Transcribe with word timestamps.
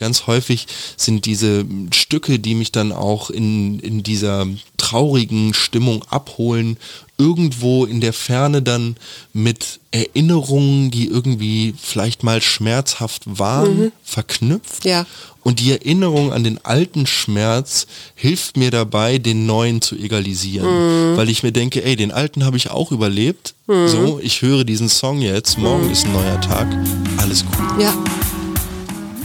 Ganz 0.00 0.28
häufig 0.28 0.68
sind 0.96 1.26
diese 1.26 1.64
Stücke, 1.92 2.38
die 2.38 2.54
mich 2.54 2.70
dann 2.70 2.92
auch 2.92 3.30
in, 3.30 3.80
in 3.80 4.04
dieser 4.04 4.46
traurigen 4.76 5.54
Stimmung 5.54 6.04
abholen, 6.08 6.76
irgendwo 7.18 7.84
in 7.84 8.00
der 8.00 8.12
Ferne 8.12 8.62
dann 8.62 8.96
mit 9.32 9.80
Erinnerungen, 9.90 10.92
die 10.92 11.08
irgendwie 11.08 11.74
vielleicht 11.76 12.22
mal 12.22 12.40
schmerzhaft 12.40 13.22
waren, 13.26 13.80
mhm. 13.80 13.92
verknüpft. 14.04 14.84
Ja. 14.84 15.04
Und 15.42 15.58
die 15.58 15.72
Erinnerung 15.72 16.32
an 16.32 16.44
den 16.44 16.64
alten 16.64 17.06
Schmerz 17.06 17.88
hilft 18.14 18.56
mir 18.56 18.70
dabei, 18.70 19.18
den 19.18 19.46
neuen 19.46 19.80
zu 19.82 19.96
egalisieren. 19.96 20.68
Mhm. 21.12 21.16
Weil 21.16 21.28
ich 21.28 21.42
mir 21.42 21.52
denke, 21.52 21.84
ey, 21.84 21.96
den 21.96 22.12
alten 22.12 22.44
habe 22.44 22.56
ich 22.56 22.70
auch 22.70 22.92
überlebt. 22.92 23.54
Mhm. 23.66 23.88
So, 23.88 24.20
ich 24.22 24.42
höre 24.42 24.62
diesen 24.62 24.88
Song 24.88 25.20
jetzt, 25.22 25.58
morgen 25.58 25.90
ist 25.90 26.04
ein 26.04 26.12
neuer 26.12 26.40
Tag. 26.40 26.68
Alles 27.16 27.44
cool. 27.58 27.82
Ja. 27.82 27.94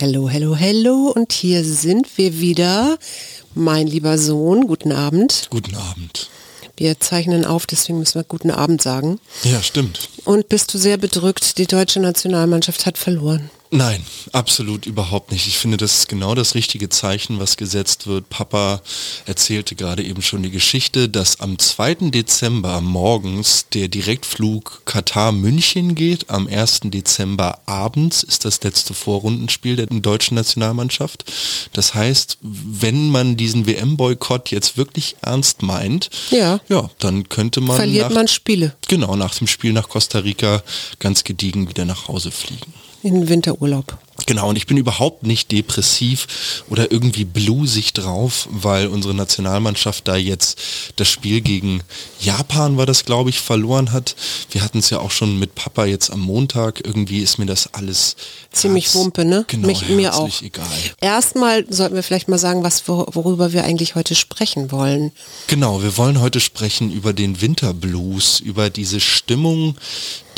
Hello, 0.00 0.30
hello, 0.30 0.56
hello. 0.56 1.12
Und 1.14 1.30
hier 1.30 1.62
sind 1.62 2.16
wir 2.16 2.40
wieder. 2.40 2.96
Mein 3.54 3.86
lieber 3.86 4.16
Sohn, 4.16 4.66
guten 4.66 4.92
Abend. 4.92 5.48
Guten 5.50 5.74
Abend. 5.74 6.30
Wir 6.78 6.98
zeichnen 6.98 7.44
auf, 7.44 7.66
deswegen 7.66 7.98
müssen 7.98 8.14
wir 8.14 8.24
guten 8.24 8.50
Abend 8.50 8.80
sagen. 8.80 9.20
Ja, 9.42 9.62
stimmt. 9.62 10.08
Und 10.24 10.48
bist 10.48 10.72
du 10.72 10.78
sehr 10.78 10.96
bedrückt? 10.96 11.58
Die 11.58 11.66
deutsche 11.66 12.00
Nationalmannschaft 12.00 12.86
hat 12.86 12.96
verloren. 12.96 13.50
Nein, 13.72 14.04
absolut 14.32 14.86
überhaupt 14.86 15.30
nicht. 15.30 15.46
Ich 15.46 15.56
finde, 15.56 15.76
das 15.76 16.00
ist 16.00 16.08
genau 16.08 16.34
das 16.34 16.56
richtige 16.56 16.88
Zeichen, 16.88 17.38
was 17.38 17.56
gesetzt 17.56 18.08
wird. 18.08 18.28
Papa 18.28 18.82
erzählte 19.26 19.76
gerade 19.76 20.02
eben 20.02 20.22
schon 20.22 20.42
die 20.42 20.50
Geschichte, 20.50 21.08
dass 21.08 21.38
am 21.38 21.56
2. 21.56 22.10
Dezember 22.10 22.80
morgens 22.80 23.66
der 23.72 23.86
Direktflug 23.86 24.82
Katar-München 24.86 25.94
geht. 25.94 26.30
Am 26.30 26.48
1. 26.48 26.80
Dezember 26.86 27.60
abends 27.66 28.24
ist 28.24 28.44
das 28.44 28.60
letzte 28.64 28.92
Vorrundenspiel 28.92 29.76
der 29.76 29.86
deutschen 29.86 30.34
Nationalmannschaft. 30.34 31.30
Das 31.72 31.94
heißt, 31.94 32.38
wenn 32.42 33.10
man 33.10 33.36
diesen 33.36 33.66
WM-Boykott 33.68 34.50
jetzt 34.50 34.78
wirklich 34.78 35.14
ernst 35.22 35.62
meint, 35.62 36.10
ja. 36.30 36.60
ja, 36.68 36.90
dann 36.98 37.28
könnte 37.28 37.60
man... 37.60 37.76
Verliert 37.76 38.08
nach, 38.08 38.16
man 38.16 38.26
Spiele. 38.26 38.74
Genau, 38.88 39.14
nach 39.14 39.36
dem 39.36 39.46
Spiel 39.46 39.72
nach 39.72 39.88
Costa 39.88 40.18
Rica 40.18 40.64
ganz 40.98 41.22
gediegen 41.22 41.68
wieder 41.68 41.84
nach 41.84 42.08
Hause 42.08 42.32
fliegen 42.32 42.74
in 43.02 43.26
Winterurlaub. 43.28 43.98
Genau, 44.26 44.48
und 44.48 44.56
ich 44.56 44.66
bin 44.66 44.76
überhaupt 44.76 45.22
nicht 45.22 45.50
depressiv 45.50 46.64
oder 46.68 46.90
irgendwie 46.90 47.24
blusig 47.24 47.92
drauf, 47.92 48.48
weil 48.50 48.86
unsere 48.88 49.14
Nationalmannschaft 49.14 50.06
da 50.08 50.16
jetzt 50.16 50.60
das 50.96 51.08
Spiel 51.08 51.40
gegen 51.40 51.82
Japan 52.20 52.76
war 52.76 52.86
das, 52.86 53.04
glaube 53.04 53.30
ich, 53.30 53.40
verloren 53.40 53.92
hat. 53.92 54.14
Wir 54.50 54.62
hatten 54.62 54.78
es 54.78 54.90
ja 54.90 54.98
auch 54.98 55.10
schon 55.10 55.38
mit 55.38 55.54
Papa 55.54 55.84
jetzt 55.84 56.10
am 56.10 56.20
Montag. 56.20 56.84
Irgendwie 56.84 57.20
ist 57.20 57.38
mir 57.38 57.46
das 57.46 57.74
alles 57.74 58.16
ziemlich 58.52 58.86
herz, 58.86 58.94
Wumpe, 58.96 59.24
ne? 59.24 59.44
Genau, 59.48 59.66
Mich, 59.66 59.88
mir 59.88 60.14
auch. 60.14 60.42
Egal. 60.42 60.66
Erstmal 61.00 61.64
sollten 61.72 61.94
wir 61.94 62.02
vielleicht 62.02 62.28
mal 62.28 62.38
sagen, 62.38 62.62
was 62.62 62.86
worüber 62.88 63.52
wir 63.52 63.64
eigentlich 63.64 63.94
heute 63.94 64.14
sprechen 64.14 64.70
wollen. 64.70 65.12
Genau, 65.46 65.82
wir 65.82 65.96
wollen 65.96 66.20
heute 66.20 66.40
sprechen 66.40 66.92
über 66.92 67.12
den 67.12 67.40
Winterblues, 67.40 68.40
über 68.40 68.70
diese 68.70 69.00
Stimmung, 69.00 69.76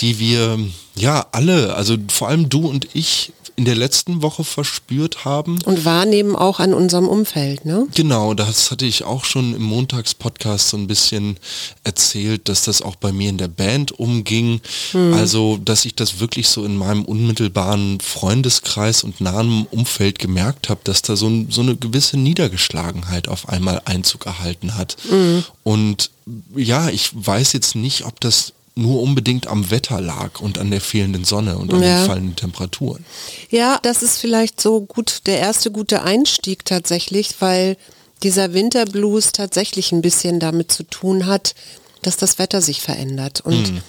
die 0.00 0.18
wir 0.18 0.58
ja 0.94 1.26
alle, 1.32 1.74
also 1.74 1.96
vor 2.08 2.28
allem 2.28 2.48
du 2.48 2.68
und 2.68 2.88
ich 2.92 3.32
in 3.56 3.64
der 3.64 3.74
letzten 3.74 4.22
Woche 4.22 4.44
verspürt 4.44 5.24
haben. 5.24 5.60
Und 5.64 5.84
wahrnehmen 5.84 6.36
auch 6.36 6.60
an 6.60 6.74
unserem 6.74 7.08
Umfeld, 7.08 7.64
ne? 7.64 7.86
Genau, 7.94 8.34
das 8.34 8.70
hatte 8.70 8.86
ich 8.86 9.04
auch 9.04 9.24
schon 9.24 9.54
im 9.54 9.62
Montagspodcast 9.62 10.70
so 10.70 10.76
ein 10.76 10.86
bisschen 10.86 11.36
erzählt, 11.84 12.48
dass 12.48 12.62
das 12.62 12.82
auch 12.82 12.96
bei 12.96 13.12
mir 13.12 13.28
in 13.28 13.38
der 13.38 13.48
Band 13.48 13.92
umging. 13.92 14.60
Hm. 14.92 15.14
Also, 15.14 15.58
dass 15.58 15.84
ich 15.84 15.94
das 15.94 16.20
wirklich 16.20 16.48
so 16.48 16.64
in 16.64 16.76
meinem 16.76 17.04
unmittelbaren 17.04 18.00
Freundeskreis 18.00 19.04
und 19.04 19.20
nahen 19.20 19.66
Umfeld 19.70 20.18
gemerkt 20.18 20.68
habe, 20.68 20.80
dass 20.84 21.02
da 21.02 21.16
so, 21.16 21.30
so 21.48 21.60
eine 21.60 21.76
gewisse 21.76 22.16
Niedergeschlagenheit 22.16 23.28
auf 23.28 23.48
einmal 23.48 23.82
Einzug 23.84 24.26
erhalten 24.26 24.76
hat. 24.76 24.96
Hm. 25.08 25.44
Und 25.62 26.10
ja, 26.54 26.88
ich 26.88 27.10
weiß 27.12 27.52
jetzt 27.52 27.74
nicht, 27.74 28.04
ob 28.06 28.20
das 28.20 28.52
nur 28.74 29.02
unbedingt 29.02 29.46
am 29.46 29.70
Wetter 29.70 30.00
lag 30.00 30.40
und 30.40 30.58
an 30.58 30.70
der 30.70 30.80
fehlenden 30.80 31.24
Sonne 31.24 31.58
und 31.58 31.72
an 31.72 31.82
ja. 31.82 32.00
den 32.00 32.06
fallenden 32.06 32.36
Temperaturen. 32.36 33.04
Ja, 33.50 33.78
das 33.82 34.02
ist 34.02 34.18
vielleicht 34.18 34.60
so 34.60 34.80
gut 34.80 35.22
der 35.26 35.38
erste 35.38 35.70
gute 35.70 36.02
Einstieg 36.02 36.64
tatsächlich, 36.64 37.34
weil 37.40 37.76
dieser 38.22 38.54
Winterblues 38.54 39.32
tatsächlich 39.32 39.92
ein 39.92 40.00
bisschen 40.00 40.40
damit 40.40 40.72
zu 40.72 40.84
tun 40.84 41.26
hat, 41.26 41.54
dass 42.02 42.16
das 42.16 42.38
Wetter 42.38 42.62
sich 42.62 42.80
verändert. 42.80 43.40
Und 43.42 43.72
mhm. 43.72 43.80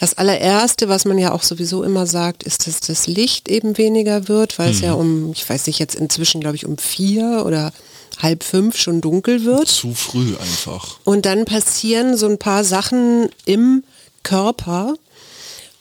das 0.00 0.14
allererste, 0.14 0.88
was 0.88 1.04
man 1.04 1.18
ja 1.18 1.32
auch 1.32 1.42
sowieso 1.42 1.82
immer 1.82 2.06
sagt, 2.06 2.42
ist, 2.42 2.66
dass 2.66 2.80
das 2.80 3.06
Licht 3.06 3.48
eben 3.48 3.76
weniger 3.76 4.28
wird, 4.28 4.58
weil 4.58 4.68
mhm. 4.68 4.74
es 4.74 4.80
ja 4.80 4.92
um, 4.94 5.32
ich 5.32 5.48
weiß 5.48 5.66
nicht, 5.66 5.78
jetzt 5.78 5.94
inzwischen 5.94 6.40
glaube 6.40 6.56
ich 6.56 6.64
um 6.64 6.78
vier 6.78 7.42
oder 7.44 7.72
halb 8.20 8.44
fünf 8.44 8.78
schon 8.78 9.00
dunkel 9.00 9.44
wird. 9.44 9.68
Zu 9.68 9.94
früh 9.94 10.36
einfach. 10.36 10.98
Und 11.04 11.26
dann 11.26 11.44
passieren 11.44 12.16
so 12.16 12.26
ein 12.26 12.38
paar 12.38 12.64
Sachen 12.64 13.28
im 13.44 13.84
Körper. 14.22 14.94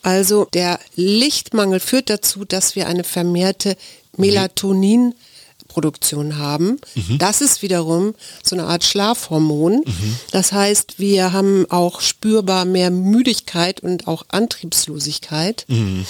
Also 0.04 0.48
der 0.54 0.80
Lichtmangel 0.96 1.80
führt 1.80 2.10
dazu, 2.10 2.44
dass 2.46 2.76
wir 2.76 2.88
eine 2.88 3.04
vermehrte 3.04 3.78
Melatoninproduktion 4.18 6.38
haben. 6.38 6.80
Mhm. 6.96 7.20
Das 7.20 7.42
ist 7.42 7.62
wiederum 7.62 8.16
so 8.44 8.56
eine 8.56 8.66
Art 8.66 8.84
Schlafhormon. 8.84 9.84
Mhm. 9.86 10.18
Das 10.32 10.54
heißt, 10.54 10.96
wir 10.98 11.34
haben 11.34 11.68
auch 11.70 12.02
spürbar 12.02 12.66
mehr 12.66 12.90
Müdigkeit 12.90 13.82
und 13.82 14.08
auch 14.08 14.26
Antriebslosigkeit. 14.30 15.66
Mhm. 15.68 16.08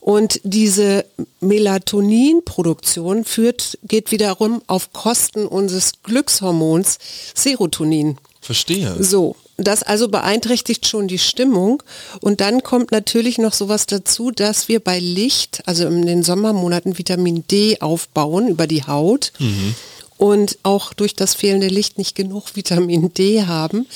Und 0.00 0.40
diese 0.44 1.04
Melatoninproduktion 1.40 3.24
führt, 3.24 3.76
geht 3.82 4.12
wiederum 4.12 4.62
auf 4.68 4.92
Kosten 4.92 5.46
unseres 5.46 5.94
Glückshormons 6.04 6.98
Serotonin. 7.34 8.16
Verstehe. 8.40 9.02
So, 9.02 9.34
das 9.56 9.82
also 9.82 10.08
beeinträchtigt 10.08 10.86
schon 10.86 11.08
die 11.08 11.18
Stimmung. 11.18 11.82
Und 12.20 12.40
dann 12.40 12.62
kommt 12.62 12.92
natürlich 12.92 13.38
noch 13.38 13.52
sowas 13.52 13.86
dazu, 13.86 14.30
dass 14.30 14.68
wir 14.68 14.80
bei 14.80 14.98
Licht, 14.98 15.62
also 15.66 15.86
in 15.86 16.06
den 16.06 16.22
Sommermonaten 16.22 16.98
Vitamin 16.98 17.44
D 17.50 17.80
aufbauen 17.80 18.48
über 18.48 18.66
die 18.66 18.84
Haut 18.84 19.32
mhm. 19.38 19.74
und 20.18 20.58
auch 20.62 20.92
durch 20.92 21.14
das 21.14 21.34
fehlende 21.34 21.68
Licht 21.68 21.98
nicht 21.98 22.14
genug 22.14 22.44
Vitamin 22.54 23.12
D 23.14 23.44
haben. 23.44 23.86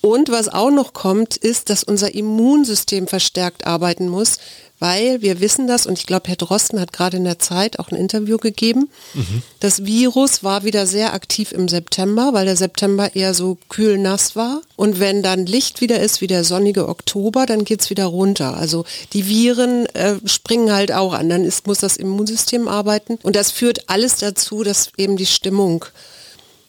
Und 0.00 0.28
was 0.28 0.48
auch 0.48 0.70
noch 0.70 0.92
kommt, 0.92 1.36
ist, 1.36 1.68
dass 1.68 1.82
unser 1.82 2.14
Immunsystem 2.14 3.08
verstärkt 3.08 3.66
arbeiten 3.66 4.08
muss, 4.08 4.38
weil 4.78 5.22
wir 5.22 5.40
wissen 5.40 5.66
das, 5.66 5.86
und 5.86 5.98
ich 5.98 6.06
glaube, 6.06 6.28
Herr 6.28 6.36
Drosten 6.36 6.78
hat 6.80 6.92
gerade 6.92 7.16
in 7.16 7.24
der 7.24 7.38
Zeit 7.38 7.78
auch 7.78 7.90
ein 7.90 7.96
Interview 7.96 8.36
gegeben. 8.36 8.90
Mhm. 9.14 9.42
Das 9.60 9.84
Virus 9.84 10.44
war 10.44 10.64
wieder 10.64 10.86
sehr 10.86 11.14
aktiv 11.14 11.52
im 11.52 11.68
September, 11.68 12.32
weil 12.32 12.44
der 12.44 12.56
September 12.56 13.14
eher 13.16 13.32
so 13.32 13.58
kühl 13.68 13.98
nass 13.98 14.36
war. 14.36 14.60
Und 14.76 15.00
wenn 15.00 15.22
dann 15.22 15.46
Licht 15.46 15.80
wieder 15.80 16.00
ist, 16.00 16.20
wie 16.20 16.26
der 16.26 16.44
sonnige 16.44 16.88
Oktober, 16.88 17.46
dann 17.46 17.64
geht 17.64 17.80
es 17.80 17.90
wieder 17.90 18.06
runter. 18.06 18.56
Also 18.56 18.84
die 19.12 19.28
Viren 19.28 19.86
äh, 19.94 20.16
springen 20.26 20.72
halt 20.72 20.92
auch 20.92 21.14
an. 21.14 21.28
Dann 21.28 21.44
ist, 21.44 21.66
muss 21.66 21.78
das 21.78 21.96
Immunsystem 21.96 22.68
arbeiten. 22.68 23.18
Und 23.22 23.36
das 23.36 23.50
führt 23.50 23.88
alles 23.88 24.16
dazu, 24.16 24.62
dass 24.62 24.90
eben 24.96 25.16
die 25.16 25.26
Stimmung 25.26 25.86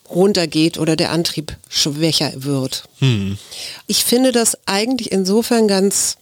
runtergeht 0.09 0.77
oder 0.77 0.95
der 0.95 1.11
Antrieb 1.11 1.55
schwächer 1.67 2.31
wird. 2.35 2.83
Hm. 2.99 3.37
Ich 3.87 4.05
finde 4.05 4.31
das 4.31 4.57
eigentlich 4.65 5.11
insofern 5.11 5.67
ganz 5.67 6.17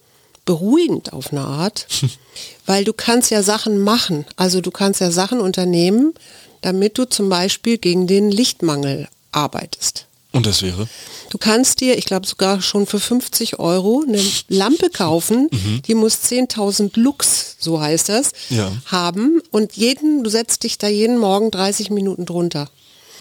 beruhigend 0.45 1.13
auf 1.13 1.31
eine 1.31 1.41
Art, 1.41 1.87
weil 2.65 2.83
du 2.83 2.93
kannst 2.93 3.31
ja 3.31 3.43
Sachen 3.43 3.81
machen. 3.81 4.25
Also 4.35 4.61
du 4.61 4.71
kannst 4.71 5.01
ja 5.01 5.11
Sachen 5.11 5.41
unternehmen, 5.41 6.13
damit 6.61 6.97
du 6.97 7.05
zum 7.05 7.29
Beispiel 7.29 7.77
gegen 7.77 8.07
den 8.07 8.31
Lichtmangel 8.31 9.07
arbeitest. 9.31 10.05
Und 10.31 10.45
das 10.45 10.61
wäre? 10.61 10.87
Du 11.29 11.37
kannst 11.37 11.79
dir, 11.79 11.97
ich 11.97 12.05
glaube 12.05 12.27
sogar 12.27 12.61
schon 12.61 12.85
für 12.85 12.99
50 12.99 13.57
Euro, 13.59 14.03
eine 14.05 14.21
Lampe 14.49 14.89
kaufen, 14.89 15.47
mhm. 15.51 15.81
die 15.87 15.95
muss 15.95 16.15
10.000 16.23 16.99
Lux, 16.99 17.55
so 17.59 17.79
heißt 17.79 18.09
das, 18.09 18.31
ja. 18.49 18.71
haben. 18.85 19.41
Und 19.51 19.77
jeden, 19.77 20.23
du 20.23 20.29
setzt 20.29 20.63
dich 20.63 20.77
da 20.77 20.87
jeden 20.87 21.17
Morgen 21.19 21.51
30 21.51 21.89
Minuten 21.89 22.25
drunter. 22.25 22.69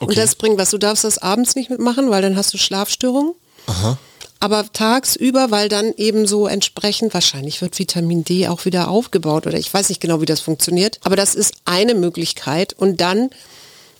Okay. 0.00 0.06
Und 0.06 0.18
das 0.18 0.34
bringt 0.34 0.58
was. 0.58 0.70
Du 0.70 0.78
darfst 0.78 1.04
das 1.04 1.18
abends 1.18 1.54
nicht 1.54 1.70
mitmachen, 1.70 2.10
weil 2.10 2.20
dann 2.20 2.36
hast 2.36 2.52
du 2.52 2.58
Schlafstörungen. 2.58 3.34
Aha 3.66 3.96
aber 4.44 4.70
tagsüber, 4.70 5.50
weil 5.50 5.70
dann 5.70 5.94
eben 5.96 6.26
so 6.26 6.46
entsprechend, 6.46 7.14
wahrscheinlich 7.14 7.62
wird 7.62 7.78
Vitamin 7.78 8.24
D 8.24 8.46
auch 8.46 8.66
wieder 8.66 8.88
aufgebaut 8.90 9.46
oder 9.46 9.58
ich 9.58 9.72
weiß 9.72 9.88
nicht 9.88 10.02
genau, 10.02 10.20
wie 10.20 10.26
das 10.26 10.40
funktioniert, 10.40 11.00
aber 11.02 11.16
das 11.16 11.34
ist 11.34 11.54
eine 11.64 11.94
Möglichkeit 11.94 12.74
und 12.74 13.00
dann 13.00 13.30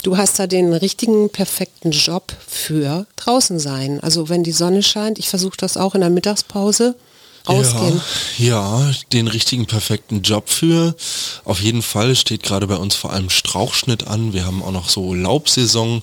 du 0.02 0.18
hast 0.18 0.38
da 0.38 0.46
den 0.46 0.74
richtigen, 0.74 1.30
perfekten 1.30 1.92
Job 1.92 2.30
für 2.46 3.06
draußen 3.16 3.58
sein. 3.58 4.00
Also 4.00 4.28
wenn 4.28 4.44
die 4.44 4.52
Sonne 4.52 4.82
scheint, 4.82 5.18
ich 5.18 5.30
versuche 5.30 5.56
das 5.56 5.78
auch 5.78 5.94
in 5.94 6.02
der 6.02 6.10
Mittagspause. 6.10 6.94
Ja, 8.38 8.82
ja, 8.88 8.92
den 9.14 9.28
richtigen 9.28 9.64
perfekten 9.64 10.20
Job 10.20 10.50
für. 10.50 10.94
Auf 11.46 11.60
jeden 11.60 11.80
Fall 11.80 12.16
steht 12.16 12.42
gerade 12.42 12.66
bei 12.66 12.76
uns 12.76 12.94
vor 12.94 13.14
allem 13.14 13.30
Strauchschnitt 13.30 14.06
an. 14.06 14.34
Wir 14.34 14.44
haben 14.44 14.62
auch 14.62 14.72
noch 14.72 14.90
so 14.90 15.14
Laubsaison, 15.14 16.02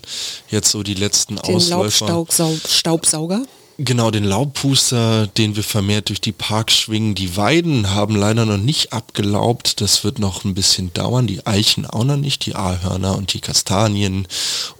jetzt 0.50 0.72
so 0.72 0.82
die 0.82 0.96
letzten 0.96 1.36
den 1.36 1.56
Ausläufer. 1.56 2.08
Laubstaubsauger. 2.08 3.44
Genau, 3.84 4.12
den 4.12 4.26
Laubpuster, 4.26 5.26
den 5.26 5.56
wir 5.56 5.64
vermehrt 5.64 6.10
durch 6.10 6.22
die 6.22 6.32
Parks 6.32 6.76
schwingen. 6.76 7.16
Die 7.16 7.36
Weiden 7.36 7.90
haben 7.90 8.16
leider 8.16 8.46
noch 8.46 8.58
nicht 8.58 8.94
abgelaubt. 8.94 9.82
Das 9.82 10.04
wird 10.04 10.20
noch 10.20 10.44
ein 10.44 10.54
bisschen 10.54 10.94
dauern. 10.94 11.26
Die 11.26 11.48
Eichen 11.48 11.88
auch 11.88 12.04
noch 12.04 12.18
nicht. 12.18 12.46
Die 12.46 12.54
Ahörner 12.54 13.18
und 13.18 13.34
die 13.34 13.40
Kastanien 13.40 14.28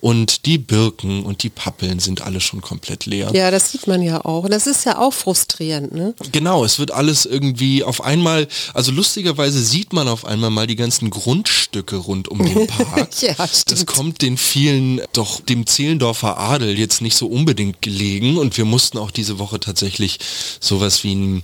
und 0.02 0.46
die 0.46 0.60
Birken 0.60 1.24
und 1.24 1.42
die 1.42 1.50
Pappeln 1.50 1.98
sind 2.00 2.22
alle 2.22 2.40
schon 2.42 2.62
komplett 2.62 3.08
leer. 3.08 3.32
Ja, 3.34 3.50
das 3.50 3.72
sieht 3.72 3.88
man 3.88 4.04
ja 4.04 4.24
auch. 4.24 4.48
Das 4.48 4.68
ist 4.68 4.86
ja 4.86 5.00
auch 5.00 5.14
frustrierend, 5.14 5.94
ne? 5.94 6.14
Genau, 6.32 6.64
es 6.64 6.78
wird 6.78 6.92
alles 6.92 7.26
irgendwie 7.26 7.84
auf 7.84 8.04
einmal, 8.04 8.48
also 8.74 8.92
lustigerweise 8.92 9.64
sieht 9.64 9.94
man 9.94 10.08
auf 10.08 10.26
einmal 10.26 10.52
mal 10.52 10.68
die 10.68 10.76
ganzen 10.76 11.10
Grundstücke 11.10 11.96
rund 11.96 12.28
um 12.28 12.38
den 12.46 12.68
Park. 12.68 13.22
ja, 13.22 13.34
das 13.36 13.62
stimmt. 13.62 13.88
kommt 13.88 14.22
den 14.22 14.38
vielen, 14.38 15.02
doch 15.14 15.40
dem 15.42 15.66
Zehlendorfer 15.66 16.38
Adel 16.38 16.78
jetzt 16.78 17.02
nicht 17.02 17.16
so 17.16 17.28
unbedingt 17.28 17.82
gelegen 17.82 18.38
und 18.38 18.58
wir 18.58 18.66
mussten 18.66 18.91
auch 18.98 19.12
diese 19.12 19.40
Woche 19.40 19.60
tatsächlich 19.60 20.20
sowas 20.60 21.04
wie 21.04 21.16
ein, 21.16 21.44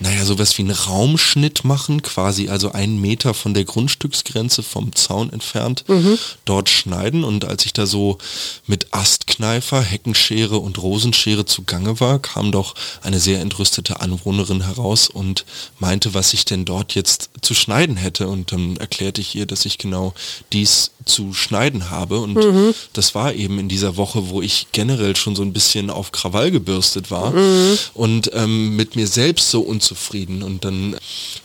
naja, 0.00 0.24
sowas 0.24 0.56
wie 0.58 0.62
einen 0.62 0.70
Raumschnitt 0.72 1.64
machen, 1.64 2.02
quasi 2.02 2.48
also 2.48 2.72
einen 2.72 3.00
Meter 3.00 3.34
von 3.34 3.54
der 3.54 3.64
Grundstücksgrenze 3.64 4.62
vom 4.62 4.94
Zaun 4.94 5.30
entfernt, 5.32 5.84
dort 6.44 6.68
schneiden. 6.68 7.24
Und 7.24 7.44
als 7.44 7.66
ich 7.66 7.72
da 7.72 7.86
so 7.86 8.18
mit 8.66 8.88
Astkneifer, 8.92 9.82
Heckenschere 9.82 10.58
und 10.58 10.82
Rosenschere 10.82 11.44
zugange 11.44 12.00
war, 12.00 12.18
kam 12.18 12.50
doch 12.52 12.74
eine 13.02 13.20
sehr 13.20 13.40
entrüstete 13.40 14.00
Anwohnerin 14.00 14.62
heraus 14.62 15.08
und 15.08 15.44
meinte, 15.78 16.14
was 16.14 16.32
ich 16.32 16.44
denn 16.44 16.64
dort 16.64 16.94
jetzt 16.94 17.30
zu 17.42 17.54
schneiden 17.54 17.96
hätte. 17.96 18.28
Und 18.28 18.52
dann 18.52 18.76
erklärte 18.78 19.20
ich 19.20 19.34
ihr, 19.34 19.46
dass 19.46 19.66
ich 19.66 19.78
genau 19.78 20.14
dies 20.52 20.92
zu 21.04 21.34
schneiden 21.34 21.90
habe. 21.90 22.20
Und 22.20 22.74
das 22.92 23.14
war 23.14 23.34
eben 23.34 23.58
in 23.58 23.68
dieser 23.68 23.96
Woche, 23.96 24.30
wo 24.30 24.42
ich 24.42 24.68
generell 24.72 25.16
schon 25.16 25.36
so 25.36 25.42
ein 25.42 25.52
bisschen 25.52 25.90
auf 25.90 26.12
Krawall 26.12 26.50
gebürstet 26.50 26.77
war 27.10 27.34
und 27.94 28.30
ähm, 28.34 28.76
mit 28.76 28.96
mir 28.96 29.06
selbst 29.06 29.50
so 29.50 29.60
unzufrieden 29.60 30.42
und 30.42 30.64
dann 30.64 30.96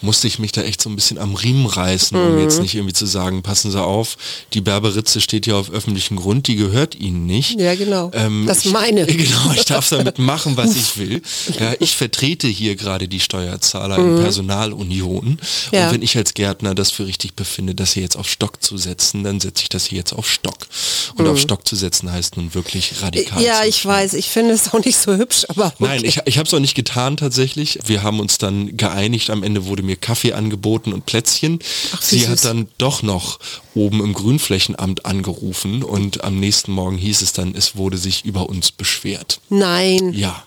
musste 0.02 0.28
ich 0.28 0.40
mich 0.40 0.52
da 0.52 0.62
echt 0.62 0.82
so 0.82 0.90
ein 0.90 0.96
bisschen 0.96 1.18
am 1.18 1.36
Riemen 1.36 1.66
reißen, 1.66 2.18
um 2.18 2.40
jetzt 2.40 2.62
nicht 2.62 2.76
irgendwie 2.76 2.94
zu 2.94 3.06
sagen, 3.06 3.42
passen 3.42 3.72
Sie 3.72 3.82
auf, 3.82 4.18
die 4.54 4.62
Berberitze 4.62 5.22
steht 5.22 5.48
ja 5.48 5.56
auf 5.56 5.72
öffentlichem 5.72 6.18
Grund, 6.18 6.48
die 6.48 6.56
gehört 6.56 6.96
Ihnen 6.96 7.26
nicht. 7.26 7.60
Ja, 7.60 7.76
genau. 7.76 8.12
Ähm, 8.14 8.46
das 8.48 8.66
ich, 8.66 8.72
meine. 8.72 9.06
Genau, 9.24 9.54
ich 9.56 9.66
darf 9.66 9.90
damit 9.90 10.20
machen, 10.20 10.58
was 10.58 10.76
ich 10.76 10.98
will. 10.98 11.22
Ja, 11.60 11.74
ich 11.80 11.96
vertrete 11.96 12.48
hier 12.48 12.76
gerade 12.76 13.08
die 13.08 13.20
Steuerzahler 13.20 13.98
in 13.98 14.22
Personalunion. 14.22 15.38
Ja. 15.72 15.88
Und 15.88 15.94
wenn 15.94 16.02
ich 16.02 16.18
als 16.18 16.34
Gärtner 16.34 16.74
das 16.74 16.92
für 16.92 17.06
richtig 17.06 17.36
befinde, 17.36 17.76
das 17.76 17.94
hier 17.94 18.04
jetzt 18.04 18.18
auf 18.18 18.28
Stock 18.28 18.62
zu 18.62 18.78
setzen, 18.78 19.24
dann 19.24 19.40
setze 19.40 19.64
ich 19.64 19.70
das 19.70 19.86
hier 19.86 20.00
jetzt 20.00 20.14
auf 20.14 20.30
Stock. 20.30 20.58
Und 21.16 21.28
auf 21.28 21.40
Stock 21.40 21.68
zu 21.68 21.76
setzen 21.76 22.12
heißt 22.12 22.38
nun 22.38 22.54
wirklich 22.54 23.02
radikal. 23.02 23.42
Ja, 23.42 23.64
ich 23.66 23.86
weiß, 23.86 24.14
ich 24.14 24.30
finde 24.30 24.54
es 24.54 24.74
auch 24.74 24.84
nicht 24.84 24.98
so 24.98 25.18
hübsch, 25.24 25.46
aber 25.50 25.68
okay. 25.68 25.76
Nein, 25.80 26.06
ich, 26.06 26.20
ich 26.26 26.38
habe 26.38 26.48
es 26.48 26.54
auch 26.54 26.60
nicht 26.60 26.76
getan 26.76 27.18
tatsächlich. 27.18 27.80
Wir 27.86 28.04
haben 28.04 28.20
uns 28.20 28.38
dann 28.38 28.78
geeinigt. 28.78 29.30
Am 29.30 29.44
Ende 29.44 29.66
wurde 29.66 29.84
mir 29.84 29.96
Kaffee 29.96 30.34
angeboten 30.34 30.94
und 30.94 31.06
Plätzchen. 31.06 31.60
Ach, 31.94 32.02
Sie 32.02 32.20
süß. 32.20 32.30
hat 32.30 32.46
dann 32.46 32.68
doch 32.78 33.02
noch 33.02 33.40
oben 33.74 34.04
im 34.04 34.14
Grünflächenamt 34.14 35.06
angerufen 35.06 35.84
und 35.84 36.24
am 36.24 36.40
nächsten 36.40 36.72
Morgen 36.72 36.98
hieß 36.98 37.22
es 37.22 37.34
dann, 37.34 37.56
es 37.56 37.76
wurde 37.76 37.98
sich 37.98 38.26
über 38.26 38.50
uns 38.50 38.72
beschwert. 38.72 39.40
Nein. 39.50 40.14
Ja. 40.14 40.44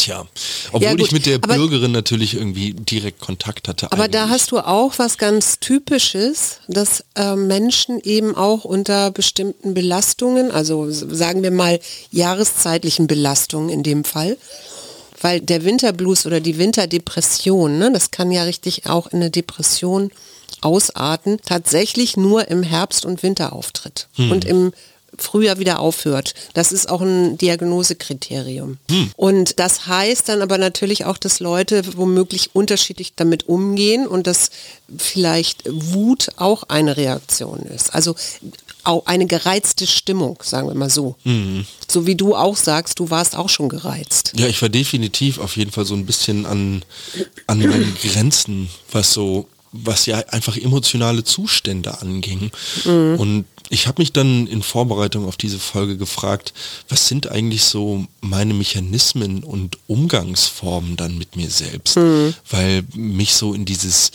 Tja, 0.00 0.26
obwohl 0.72 0.82
Ja, 0.82 0.94
ich 0.96 1.12
mit 1.12 1.26
der 1.26 1.36
aber- 1.36 1.54
Bürgerin 1.54 1.92
natürlich 1.92 2.34
irgendwie 2.34 2.72
direkt 2.72 3.20
Kontakt 3.20 3.68
hatte. 3.68 3.92
Aber 3.92 4.08
da 4.08 4.22
eigentlich. 4.22 4.32
hast 4.32 4.52
du 4.52 4.58
auch 4.60 4.94
was 4.98 5.18
ganz 5.18 5.60
Typisches, 5.60 6.60
dass 6.68 7.04
äh, 7.16 7.36
Menschen 7.36 8.00
eben 8.00 8.34
auch 8.34 8.64
unter 8.64 9.10
bestimmten 9.10 9.74
Belastungen, 9.74 10.50
also 10.50 10.90
sagen 10.90 11.42
wir 11.42 11.50
mal 11.50 11.78
jahreszeitlichen 12.12 13.06
Belastungen 13.06 13.68
in 13.68 13.82
dem 13.82 14.04
Fall, 14.04 14.38
weil 15.20 15.40
der 15.40 15.64
Winterblues 15.64 16.24
oder 16.24 16.40
die 16.40 16.56
Winterdepression, 16.56 17.78
ne, 17.78 17.92
das 17.92 18.10
kann 18.10 18.30
ja 18.32 18.44
richtig 18.44 18.86
auch 18.88 19.06
in 19.08 19.16
eine 19.20 19.30
Depression 19.30 20.10
ausarten, 20.62 21.38
tatsächlich 21.44 22.16
nur 22.16 22.48
im 22.48 22.62
Herbst 22.62 23.04
und 23.04 23.22
Winter 23.22 23.52
auftritt 23.52 24.08
und 24.16 24.44
im 24.44 24.72
Frühjahr 25.18 25.58
wieder 25.58 25.80
aufhört. 25.80 26.34
Das 26.54 26.72
ist 26.72 26.88
auch 26.88 27.00
ein 27.00 27.36
Diagnosekriterium. 27.38 28.78
Und 29.16 29.58
das 29.58 29.86
heißt 29.86 30.28
dann 30.28 30.42
aber 30.42 30.58
natürlich 30.58 31.04
auch, 31.04 31.18
dass 31.18 31.40
Leute 31.40 31.82
womöglich 31.96 32.50
unterschiedlich 32.54 33.12
damit 33.16 33.48
umgehen 33.48 34.06
und 34.06 34.26
dass 34.26 34.50
vielleicht 34.96 35.64
Wut 35.68 36.28
auch 36.36 36.64
eine 36.64 36.96
Reaktion 36.96 37.60
ist. 37.60 37.94
Also 37.94 38.14
auch 38.84 39.06
eine 39.06 39.26
gereizte 39.26 39.86
Stimmung, 39.86 40.38
sagen 40.42 40.68
wir 40.68 40.74
mal 40.74 40.90
so. 40.90 41.16
So 41.88 42.06
wie 42.06 42.14
du 42.14 42.34
auch 42.34 42.56
sagst, 42.56 42.98
du 42.98 43.10
warst 43.10 43.36
auch 43.36 43.48
schon 43.48 43.68
gereizt. 43.68 44.32
Ja, 44.36 44.46
ich 44.46 44.60
war 44.62 44.68
definitiv 44.68 45.38
auf 45.38 45.56
jeden 45.56 45.70
Fall 45.70 45.84
so 45.84 45.94
ein 45.94 46.06
bisschen 46.06 46.46
an, 46.46 46.82
an 47.46 47.58
meinen 47.58 47.94
Grenzen, 48.02 48.70
was 48.90 49.12
so, 49.12 49.48
was 49.72 50.06
ja 50.06 50.18
einfach 50.28 50.56
emotionale 50.56 51.24
Zustände 51.24 52.00
anging. 52.00 52.50
Und 52.84 53.44
ich 53.72 53.86
habe 53.86 54.02
mich 54.02 54.12
dann 54.12 54.48
in 54.48 54.62
Vorbereitung 54.62 55.26
auf 55.26 55.36
diese 55.36 55.60
Folge 55.60 55.96
gefragt, 55.96 56.52
was 56.88 57.06
sind 57.06 57.30
eigentlich 57.30 57.62
so 57.62 58.04
meine 58.20 58.52
Mechanismen 58.52 59.44
und 59.44 59.78
Umgangsformen 59.86 60.96
dann 60.96 61.16
mit 61.16 61.36
mir 61.36 61.48
selbst? 61.48 61.96
Weil 62.50 62.82
mich 62.96 63.34
so 63.34 63.54
in 63.54 63.64
dieses, 63.64 64.10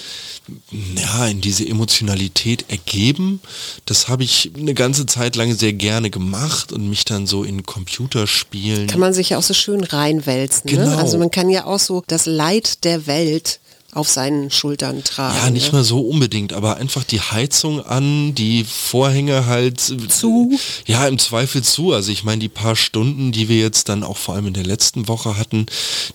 ja, 0.98 1.28
in 1.28 1.40
diese 1.40 1.66
Emotionalität 1.66 2.66
ergeben, 2.68 3.40
das 3.86 4.10
habe 4.10 4.26
ich 4.26 4.52
eine 4.58 4.74
ganze 4.74 5.06
Zeit 5.06 5.38
lang 5.38 5.56
sehr 5.56 5.74
gerne 5.74 6.10
gemacht 6.10 6.74
und 6.74 6.90
mich 6.90 7.06
dann 7.06 7.26
so 7.26 7.46
in 7.46 7.64
Computerspielen 7.64 8.88
Kann 8.88 9.00
man 9.00 9.14
sich 9.14 9.30
ja 9.30 9.38
auch 9.38 9.44
so 9.44 9.54
schön 9.54 9.86
reinwälzen. 9.86 10.70
Ne? 10.70 10.78
Genau. 10.78 10.98
Also 10.98 11.18
man 11.18 11.32
kann 11.32 11.50
ja 11.50 11.66
auch 11.66 11.80
so 11.80 12.04
das 12.08 12.26
Leid 12.26 12.84
der 12.84 13.08
Welt 13.08 13.62
auf 13.96 14.10
seinen 14.10 14.52
Schultern 14.52 15.04
tragen. 15.04 15.36
Ja, 15.38 15.50
nicht 15.50 15.68
ne? 15.72 15.80
mal 15.80 15.84
so 15.84 16.02
unbedingt, 16.02 16.54
aber 16.54 16.78
einfach 16.78 17.04
die 17.04 17.22
Heizung 17.22 17.84
an, 17.86 18.36
die 18.36 18.64
Vorhänge 18.66 19.46
halt 19.48 19.80
Zu? 19.80 20.52
Ja, 20.86 21.08
im 21.08 21.18
Zweifel 21.18 21.64
zu. 21.64 21.94
Also 21.94 22.12
ich 22.12 22.24
meine, 22.24 22.40
die 22.40 22.50
paar 22.50 22.76
Stunden, 22.76 23.32
die 23.32 23.50
wir 23.50 23.58
jetzt 23.60 23.90
dann 23.90 24.04
auch 24.04 24.18
vor 24.18 24.36
allem 24.36 24.48
in 24.48 24.54
der 24.54 24.66
letzten 24.66 25.08
Woche 25.08 25.38
hatten, 25.38 25.66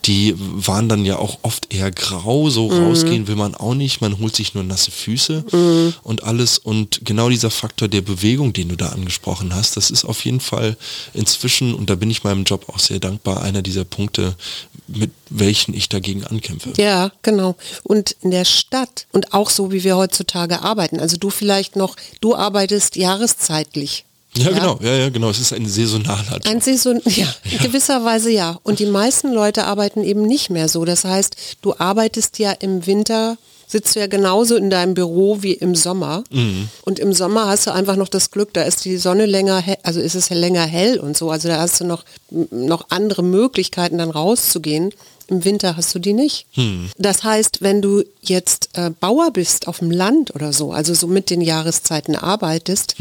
die 0.04 0.34
waren 0.36 0.88
dann 0.88 1.04
ja 1.04 1.18
auch 1.18 1.38
oft 1.42 1.72
eher 1.74 1.90
grau. 1.90 2.50
So 2.50 2.68
Mhm. 2.70 2.84
rausgehen 2.84 3.26
will 3.28 3.36
man 3.36 3.54
auch 3.54 3.74
nicht. 3.74 4.00
Man 4.00 4.18
holt 4.18 4.36
sich 4.36 4.54
nur 4.54 4.62
nasse 4.62 4.90
Füße 4.90 5.44
Mhm. 5.50 5.94
und 6.02 6.22
alles. 6.24 6.58
Und 6.58 7.00
genau 7.04 7.28
dieser 7.30 7.50
Faktor 7.50 7.88
der 7.88 8.02
Bewegung, 8.02 8.52
den 8.52 8.68
du 8.68 8.76
da 8.76 8.90
angesprochen 8.90 9.54
hast, 9.54 9.76
das 9.76 9.90
ist 9.90 10.04
auf 10.04 10.24
jeden 10.26 10.40
Fall 10.40 10.76
inzwischen, 11.14 11.74
und 11.74 11.88
da 11.88 11.94
bin 11.94 12.10
ich 12.10 12.24
meinem 12.24 12.44
Job 12.44 12.68
auch 12.68 12.78
sehr 12.78 12.98
dankbar, 13.00 13.42
einer 13.42 13.62
dieser 13.62 13.84
Punkte, 13.84 14.34
mit 14.86 15.10
welchen 15.30 15.72
ich 15.74 15.88
dagegen 15.88 16.24
ankämpfe. 16.24 16.72
Ja, 16.76 17.10
genau. 17.22 17.56
Und 17.82 18.16
in 18.22 18.30
der 18.30 18.44
Stadt 18.44 19.06
und 19.12 19.32
auch 19.32 19.50
so, 19.50 19.72
wie 19.72 19.84
wir 19.84 19.96
heutzutage 19.96 20.62
arbeiten. 20.62 21.00
Also 21.00 21.16
du 21.16 21.30
vielleicht 21.30 21.76
noch, 21.76 21.96
du 22.20 22.34
arbeitest 22.34 22.96
jahreszeitlich. 22.96 24.04
Ja, 24.36 24.50
genau, 24.50 24.78
ja, 24.80 24.94
ja, 24.94 25.08
genau. 25.08 25.30
Es 25.30 25.40
ist 25.40 25.52
ein 25.52 25.66
saisonaler 25.66 26.22
Job. 26.34 26.46
Ein 26.46 26.60
Saison, 26.60 27.00
ja, 27.04 27.26
in 27.50 27.58
gewisser 27.58 28.04
Weise 28.04 28.30
ja. 28.30 28.58
Und 28.62 28.78
die 28.78 28.86
meisten 28.86 29.32
Leute 29.32 29.64
arbeiten 29.64 30.04
eben 30.04 30.22
nicht 30.22 30.50
mehr 30.50 30.68
so. 30.68 30.84
Das 30.84 31.04
heißt, 31.04 31.36
du 31.62 31.74
arbeitest 31.76 32.38
ja 32.38 32.52
im 32.52 32.86
Winter, 32.86 33.36
sitzt 33.66 33.96
du 33.96 34.00
ja 34.00 34.06
genauso 34.06 34.56
in 34.56 34.70
deinem 34.70 34.94
Büro 34.94 35.42
wie 35.42 35.54
im 35.54 35.74
Sommer. 35.74 36.22
Und 36.82 36.98
im 37.00 37.12
Sommer 37.12 37.48
hast 37.48 37.66
du 37.66 37.72
einfach 37.72 37.96
noch 37.96 38.08
das 38.08 38.30
Glück, 38.30 38.52
da 38.52 38.62
ist 38.62 38.84
die 38.84 38.98
Sonne 38.98 39.26
länger, 39.26 39.58
hell, 39.58 39.78
also 39.82 40.00
ist 40.00 40.14
es 40.14 40.30
länger 40.30 40.64
hell 40.64 40.98
und 41.00 41.16
so. 41.16 41.30
Also 41.30 41.48
da 41.48 41.58
hast 41.58 41.80
du 41.80 41.84
noch, 41.84 42.04
noch 42.30 42.86
andere 42.90 43.22
Möglichkeiten, 43.22 43.98
dann 43.98 44.10
rauszugehen. 44.10 44.92
Im 45.30 45.44
Winter 45.44 45.76
hast 45.76 45.94
du 45.94 45.98
die 46.00 46.12
nicht. 46.12 46.46
Das 46.98 47.22
heißt, 47.22 47.62
wenn 47.62 47.80
du 47.80 48.02
jetzt 48.20 48.70
äh, 48.74 48.90
Bauer 48.90 49.30
bist 49.32 49.68
auf 49.68 49.78
dem 49.78 49.90
Land 49.90 50.34
oder 50.34 50.52
so, 50.52 50.72
also 50.72 50.92
so 50.92 51.06
mit 51.06 51.30
den 51.30 51.40
Jahreszeiten 51.40 52.16
arbeitest, 52.16 52.96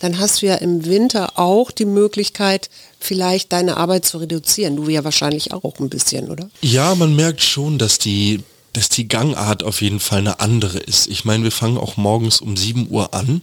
dann 0.00 0.18
hast 0.18 0.40
du 0.40 0.46
ja 0.46 0.54
im 0.54 0.84
Winter 0.84 1.38
auch 1.38 1.72
die 1.72 1.84
Möglichkeit, 1.84 2.70
vielleicht 3.00 3.52
deine 3.52 3.76
Arbeit 3.76 4.06
zu 4.06 4.18
reduzieren. 4.18 4.76
Du 4.76 4.88
ja 4.88 5.02
wahrscheinlich 5.02 5.52
auch 5.52 5.80
ein 5.80 5.88
bisschen, 5.88 6.30
oder? 6.30 6.48
Ja, 6.62 6.94
man 6.94 7.16
merkt 7.16 7.42
schon, 7.42 7.78
dass 7.78 7.98
die, 7.98 8.44
dass 8.72 8.88
die 8.88 9.08
Gangart 9.08 9.64
auf 9.64 9.82
jeden 9.82 9.98
Fall 10.00 10.20
eine 10.20 10.38
andere 10.38 10.78
ist. 10.78 11.08
Ich 11.08 11.24
meine, 11.24 11.42
wir 11.42 11.50
fangen 11.52 11.78
auch 11.78 11.96
morgens 11.96 12.40
um 12.40 12.56
7 12.56 12.86
Uhr 12.90 13.12
an. 13.12 13.40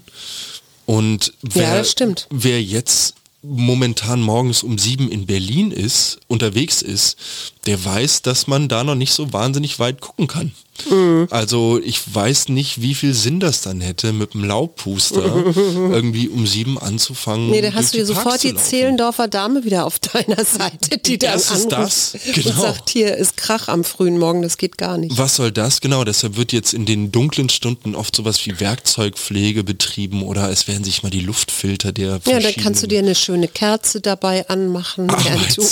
Und 0.86 1.34
wer, 1.42 1.84
Ja, 1.84 2.08
wer 2.30 2.64
jetzt 2.64 3.16
momentan 3.48 4.22
morgens 4.22 4.64
um 4.64 4.78
sieben 4.78 5.10
in 5.10 5.26
Berlin 5.26 5.72
ist, 5.72 6.20
unterwegs 6.28 6.82
ist, 6.82 7.18
der 7.66 7.84
weiß, 7.84 8.22
dass 8.22 8.48
man 8.48 8.68
da 8.68 8.84
noch 8.84 8.96
nicht 8.96 9.14
so 9.14 9.34
wahnsinnig 9.34 9.80
weit 9.80 10.02
gucken 10.02 10.28
kann. 10.28 10.52
Mhm. 10.90 11.28
Also 11.32 11.80
ich 11.84 12.02
weiß 12.14 12.50
nicht, 12.50 12.82
wie 12.82 12.96
viel 12.96 13.14
Sinn 13.14 13.40
das 13.40 13.62
dann 13.62 13.82
hätte, 13.82 14.14
mit 14.14 14.34
dem 14.34 14.44
Laubpuster 14.44 15.44
irgendwie 15.56 16.28
um 16.28 16.46
sieben 16.46 16.78
anzufangen. 16.78 17.50
Nee, 17.50 17.62
da 17.62 17.74
hast 17.74 17.94
du 17.94 18.00
dir 18.00 18.06
sofort 18.06 18.44
die 18.44 18.56
Zehlendorfer 18.56 19.28
Dame 19.28 19.64
wieder 19.64 19.86
auf 19.86 20.00
deiner 20.00 20.44
Seite, 20.44 20.98
die 20.98 21.18
dann 21.18 21.34
das 21.34 21.52
ist 21.52 21.72
das, 21.72 22.18
genau. 22.34 22.50
und 22.50 22.62
sagt, 22.62 22.90
hier 22.90 23.16
ist 23.16 23.38
Krach 23.38 23.68
am 23.68 23.84
frühen 23.84 24.18
Morgen, 24.18 24.42
das 24.42 24.58
geht 24.58 24.78
gar 24.78 24.98
nicht. 24.98 25.18
Was 25.18 25.36
soll 25.36 25.52
das? 25.52 25.82
Genau, 25.82 26.04
deshalb 26.04 26.38
wird 26.38 26.52
jetzt 26.52 26.74
in 26.74 26.86
den 26.86 27.12
dunklen 27.12 27.50
Stunden 27.50 27.96
oft 27.96 28.16
sowas 28.16 28.46
wie 28.46 28.60
Werkzeugpflege 28.60 29.64
betrieben 29.64 30.24
oder 30.24 30.50
es 30.50 30.68
werden 30.68 30.84
sich 30.84 31.04
mal 31.04 31.10
die 31.10 31.22
Luftfilter 31.22 31.92
der 31.92 32.20
Ja, 32.28 32.40
da 32.40 32.52
kannst 32.52 32.84
du 32.84 32.88
dir 32.88 33.00
eine 33.00 33.16
schöne 33.16 33.48
Kerze 33.48 34.02
dabei 34.02 34.48
anmachen, 34.50 35.08
Ach, 35.10 35.26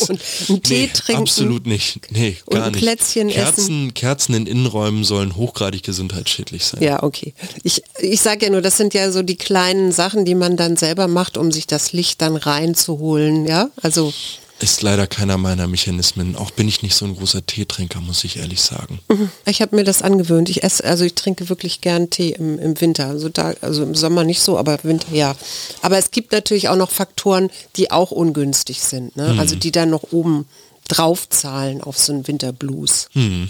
und 0.09 0.19
einen 0.49 0.63
Tee 0.63 0.83
nee, 0.83 0.89
trinken. 0.93 1.21
Absolut 1.21 1.67
nicht. 1.67 1.99
Nee, 2.11 2.37
und 2.45 2.57
gar 2.57 2.71
nicht. 2.71 2.79
Plätzchen 2.79 3.29
Kerzen, 3.29 3.61
essen. 3.61 3.93
Kerzen 3.93 4.33
in 4.33 4.45
Innenräumen 4.45 4.92
sollen 5.03 5.35
hochgradig 5.35 5.83
gesundheitsschädlich 5.83 6.65
sein. 6.65 6.83
Ja, 6.83 7.03
okay. 7.03 7.33
Ich, 7.63 7.83
ich 7.99 8.21
sage 8.21 8.45
ja 8.45 8.51
nur, 8.51 8.61
das 8.61 8.77
sind 8.77 8.93
ja 8.93 9.11
so 9.11 9.23
die 9.23 9.37
kleinen 9.37 9.91
Sachen, 9.91 10.25
die 10.25 10.35
man 10.35 10.57
dann 10.57 10.77
selber 10.77 11.07
macht, 11.07 11.37
um 11.37 11.51
sich 11.51 11.67
das 11.67 11.93
Licht 11.93 12.21
dann 12.21 12.35
reinzuholen. 12.35 13.45
Ja, 13.45 13.69
also 13.81 14.13
Ist 14.59 14.81
leider 14.81 15.07
keiner 15.07 15.37
meiner 15.37 15.67
Mechanismen. 15.67 16.35
Auch 16.35 16.51
bin 16.51 16.67
ich 16.67 16.83
nicht 16.83 16.95
so 16.95 17.05
ein 17.05 17.15
großer 17.15 17.45
Teetrinker, 17.45 17.99
muss 18.01 18.23
ich 18.23 18.37
ehrlich 18.37 18.61
sagen. 18.61 18.99
ich 19.45 19.61
habe 19.61 19.75
mir 19.75 19.83
das 19.83 20.01
angewöhnt. 20.01 20.49
Ich 20.49 20.63
esse, 20.63 20.83
also 20.83 21.03
ich 21.03 21.15
trinke 21.15 21.49
wirklich 21.49 21.81
gern 21.81 22.09
Tee 22.09 22.31
im, 22.31 22.59
im 22.59 22.79
Winter. 22.79 23.07
Also, 23.07 23.29
da, 23.29 23.53
also 23.61 23.83
im 23.83 23.95
Sommer 23.95 24.23
nicht 24.23 24.41
so, 24.41 24.57
aber 24.57 24.75
im 24.75 24.89
Winter 24.89 25.07
ja. 25.11 25.35
Aber 25.81 25.97
es 25.97 26.11
gibt 26.11 26.31
natürlich 26.31 26.69
auch 26.69 26.75
noch 26.75 26.91
Faktoren, 26.91 27.49
die 27.75 27.91
auch 27.91 28.11
ungünstig 28.11 28.81
sind. 28.81 29.17
Ne? 29.17 29.35
Also 29.37 29.55
die 29.55 29.71
dann 29.71 29.89
noch 29.89 30.11
oben 30.11 30.45
draufzahlen 30.87 31.81
auf 31.81 31.97
so 31.97 32.13
einen 32.13 32.27
Winterblues. 32.27 33.09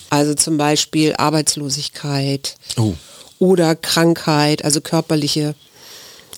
Also 0.10 0.34
zum 0.36 0.58
Beispiel 0.58 1.16
Arbeitslosigkeit 1.18 2.56
Oh, 2.78 2.94
oder 3.40 3.76
Krankheit, 3.76 4.64
also 4.64 4.82
körperliche 4.82 5.56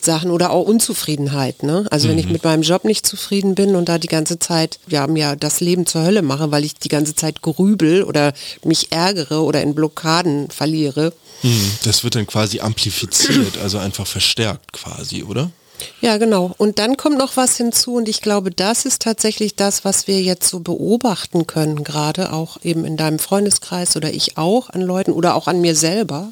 Sachen 0.02 0.30
oder 0.32 0.52
auch 0.52 0.66
Unzufriedenheit. 0.66 1.64
Ne? 1.64 1.86
Also 1.90 2.08
wenn 2.10 2.20
ich 2.20 2.30
mit 2.30 2.44
meinem 2.44 2.62
Job 2.62 2.86
nicht 2.86 3.08
zufrieden 3.08 3.56
bin 3.56 3.76
und 3.76 3.90
da 3.90 3.98
die 3.98 4.08
ganze 4.08 4.38
Zeit 4.38 4.80
ja, 4.88 5.08
mir 5.08 5.36
das 5.36 5.62
Leben 5.62 5.86
zur 5.88 6.04
Hölle 6.04 6.22
mache, 6.22 6.52
weil 6.52 6.64
ich 6.64 6.76
die 6.76 6.90
ganze 6.90 7.16
Zeit 7.16 7.42
grübel 7.42 8.04
oder 8.04 8.34
mich 8.64 8.92
ärgere 8.92 9.42
oder 9.44 9.62
in 9.64 9.74
Blockaden 9.74 10.50
verliere. 10.52 11.12
hm, 11.42 11.72
das 11.84 12.04
wird 12.04 12.16
dann 12.16 12.28
quasi 12.28 12.60
amplifiziert, 12.60 13.58
also 13.58 13.80
einfach 13.80 14.06
verstärkt 14.06 14.74
quasi, 14.74 15.24
oder? 15.24 15.52
Ja, 16.02 16.18
genau. 16.18 16.54
Und 16.58 16.80
dann 16.80 16.98
kommt 16.98 17.18
noch 17.18 17.38
was 17.38 17.58
hinzu 17.58 17.96
und 17.96 18.08
ich 18.10 18.22
glaube, 18.22 18.52
das 18.52 18.86
ist 18.86 19.02
tatsächlich 19.02 19.56
das, 19.56 19.86
was 19.86 20.08
wir 20.08 20.22
jetzt 20.22 20.48
so 20.50 20.60
beobachten 20.60 21.48
können, 21.48 21.84
gerade 21.84 22.34
auch 22.34 22.58
eben 22.64 22.86
in 22.86 22.98
deinem 22.98 23.20
Freundeskreis 23.20 23.96
oder 23.96 24.14
ich 24.14 24.38
auch 24.38 24.70
an 24.70 24.82
Leuten 24.82 25.12
oder 25.12 25.36
auch 25.36 25.48
an 25.48 25.62
mir 25.62 25.76
selber. 25.76 26.30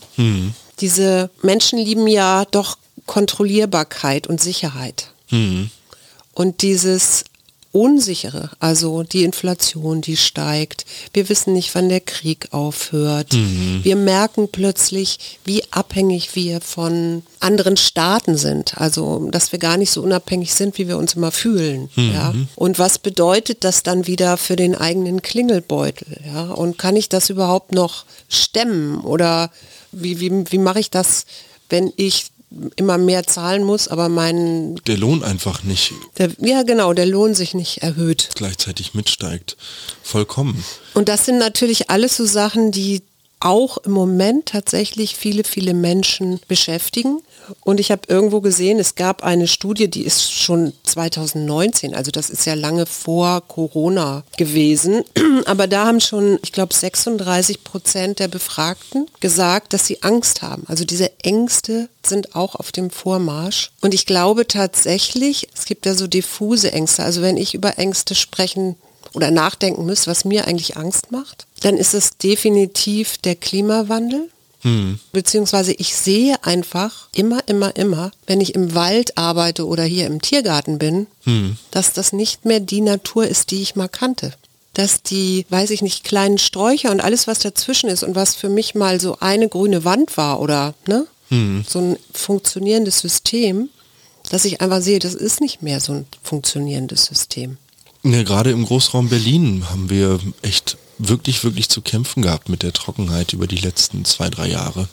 Diese 0.80 1.30
Menschen 1.42 1.80
lieben 1.80 2.08
ja 2.08 2.46
doch 2.52 2.78
Kontrollierbarkeit 3.06 4.28
und 4.28 4.42
Sicherheit. 4.42 5.08
Und 6.34 6.62
dieses 6.62 7.26
Unsichere, 7.74 8.52
also 8.60 9.02
die 9.02 9.24
Inflation, 9.24 10.02
die 10.02 10.16
steigt. 10.16 10.86
Wir 11.12 11.28
wissen 11.28 11.54
nicht, 11.54 11.74
wann 11.74 11.90
der 11.90 12.02
Krieg 12.02 12.50
aufhört. 12.52 13.34
Wir 13.82 13.96
merken 13.96 14.48
plötzlich, 14.48 15.40
wie 15.44 15.64
abhängig 15.72 16.36
wir 16.36 16.62
von 16.62 17.24
anderen 17.40 17.76
Staaten 17.76 18.38
sind. 18.38 18.78
Also, 18.78 19.28
dass 19.32 19.52
wir 19.52 19.58
gar 19.58 19.78
nicht 19.78 19.90
so 19.90 20.04
unabhängig 20.04 20.54
sind, 20.54 20.78
wie 20.78 20.88
wir 20.88 21.00
uns 21.00 21.16
immer 21.16 21.32
fühlen. 21.32 21.90
Ja? 21.96 22.36
Und 22.56 22.78
was 22.78 23.00
bedeutet 23.00 23.64
das 23.64 23.82
dann 23.82 24.06
wieder 24.06 24.38
für 24.38 24.56
den 24.56 24.76
eigenen 24.76 25.24
Klingelbeutel? 25.24 26.22
Ja? 26.28 26.52
Und 26.52 26.78
kann 26.78 26.96
ich 26.96 27.10
das 27.10 27.32
überhaupt 27.32 27.72
noch 27.72 28.06
stemmen? 28.30 29.02
Oder 29.02 29.50
wie, 29.92 30.20
wie, 30.20 30.52
wie 30.52 30.60
mache 30.60 30.80
ich 30.80 30.92
das, 30.92 31.26
wenn 31.70 31.92
ich 31.96 32.28
immer 32.76 32.98
mehr 32.98 33.24
zahlen 33.26 33.64
muss, 33.64 33.88
aber 33.88 34.10
mein, 34.10 34.76
Der 34.88 34.98
Lohn 34.98 35.24
einfach 35.24 35.64
nicht 35.64 35.94
der, 36.18 36.30
ja 36.40 36.64
genau, 36.64 36.94
der 36.94 37.06
Lohn 37.06 37.34
sich 37.34 37.54
nicht 37.54 37.80
erhöht. 37.84 38.30
gleichzeitig 38.36 38.94
mitsteigt. 38.94 39.58
Vollkommen. 40.04 40.64
Und 40.94 41.10
das 41.10 41.26
sind 41.26 41.38
natürlich 41.40 41.90
alles 41.90 42.18
so 42.18 42.26
Sachen, 42.26 42.72
die 42.72 43.02
auch 43.44 43.78
im 43.78 43.92
Moment 43.92 44.48
tatsächlich 44.48 45.16
viele, 45.16 45.44
viele 45.44 45.74
Menschen 45.74 46.40
beschäftigen. 46.48 47.22
Und 47.62 47.82
ich 47.82 47.92
habe 47.92 48.04
irgendwo 48.08 48.40
gesehen, 48.40 48.80
es 48.80 48.96
gab 48.96 49.22
eine 49.24 49.48
Studie, 49.48 49.90
die 49.90 50.04
ist 50.04 50.32
schon 50.32 50.72
2019, 50.84 51.94
also 51.94 52.10
das 52.10 52.30
ist 52.30 52.46
ja 52.46 52.54
lange 52.54 52.86
vor 52.86 53.42
Corona 53.46 54.24
gewesen. 54.38 55.04
Aber 55.46 55.68
da 55.68 55.86
haben 55.86 56.00
schon, 56.00 56.40
ich 56.42 56.54
glaube, 56.54 56.74
36 56.74 57.66
Prozent 57.66 58.20
der 58.20 58.30
Befragten 58.30 59.08
gesagt, 59.20 59.74
dass 59.74 59.88
sie 59.88 60.04
Angst 60.04 60.42
haben. 60.42 60.64
Also 60.68 60.86
diese 60.86 61.12
Ängste 61.22 61.90
sind 62.06 62.36
auch 62.36 62.56
auf 62.56 62.72
dem 62.72 62.90
Vormarsch. 62.90 63.72
Und 63.82 63.94
ich 63.94 64.06
glaube 64.06 64.48
tatsächlich, 64.48 65.50
es 65.54 65.66
gibt 65.66 65.86
ja 65.86 65.96
so 65.96 66.08
diffuse 66.08 66.72
Ängste. 66.72 67.04
Also 67.04 67.22
wenn 67.22 67.36
ich 67.36 67.54
über 67.54 67.78
Ängste 67.78 68.16
sprechen 68.16 68.76
oder 69.14 69.32
nachdenken 69.32 69.86
müsst, 69.86 70.08
was 70.08 70.26
mir 70.26 70.48
eigentlich 70.48 70.78
Angst 70.78 71.12
macht, 71.12 71.46
dann 71.62 71.78
ist 71.78 71.94
es 71.94 72.18
definitiv 72.18 73.18
der 73.20 73.36
Klimawandel. 73.36 74.30
Beziehungsweise 75.12 75.74
ich 75.74 75.94
sehe 75.94 76.42
einfach 76.44 77.10
immer, 77.14 77.42
immer, 77.48 77.76
immer, 77.76 78.12
wenn 78.28 78.40
ich 78.40 78.56
im 78.56 78.74
Wald 78.76 79.18
arbeite 79.18 79.68
oder 79.68 79.84
hier 79.84 80.08
im 80.08 80.22
Tiergarten 80.22 80.80
bin, 80.80 81.08
dass 81.72 81.92
das 81.92 82.14
nicht 82.14 82.46
mehr 82.46 82.62
die 82.62 82.80
Natur 82.82 83.28
ist, 83.28 83.52
die 83.52 83.62
ich 83.62 83.76
mal 83.76 83.90
kannte. 83.90 84.34
Dass 84.74 85.04
die, 85.04 85.46
weiß 85.50 85.70
ich 85.72 85.82
nicht, 85.82 86.06
kleinen 86.06 86.38
Sträucher 86.38 86.92
und 86.92 87.02
alles, 87.02 87.28
was 87.28 87.40
dazwischen 87.40 87.90
ist 87.90 88.04
und 88.04 88.16
was 88.16 88.36
für 88.36 88.50
mich 88.50 88.74
mal 88.74 89.02
so 89.02 89.18
eine 89.20 89.50
grüne 89.50 89.84
Wand 89.84 90.16
war 90.16 90.40
oder 90.40 90.74
ne, 90.88 91.06
so 91.68 91.80
ein 91.80 91.98
funktionierendes 92.14 93.00
System, 93.00 93.70
dass 94.32 94.46
ich 94.46 94.62
einfach 94.62 94.82
sehe, 94.82 95.00
das 95.00 95.14
ist 95.14 95.42
nicht 95.42 95.62
mehr 95.62 95.80
so 95.82 95.92
ein 95.94 96.06
funktionierendes 96.24 97.06
System. 97.06 97.58
Ja, 98.06 98.24
gerade 98.24 98.52
im 98.52 98.66
Großraum 98.66 99.08
Berlin 99.08 99.70
haben 99.70 99.90
wir 99.90 100.20
echt 100.42 100.78
wirklich, 100.98 101.44
wirklich 101.46 101.70
zu 101.70 101.82
kämpfen 101.82 102.22
gehabt 102.22 102.50
mit 102.50 102.62
der 102.62 102.74
Trockenheit 102.74 103.32
über 103.32 103.48
die 103.48 103.58
letzten 103.58 104.04
zwei, 104.04 104.30
drei 104.30 104.50
Jahre. 104.50 104.90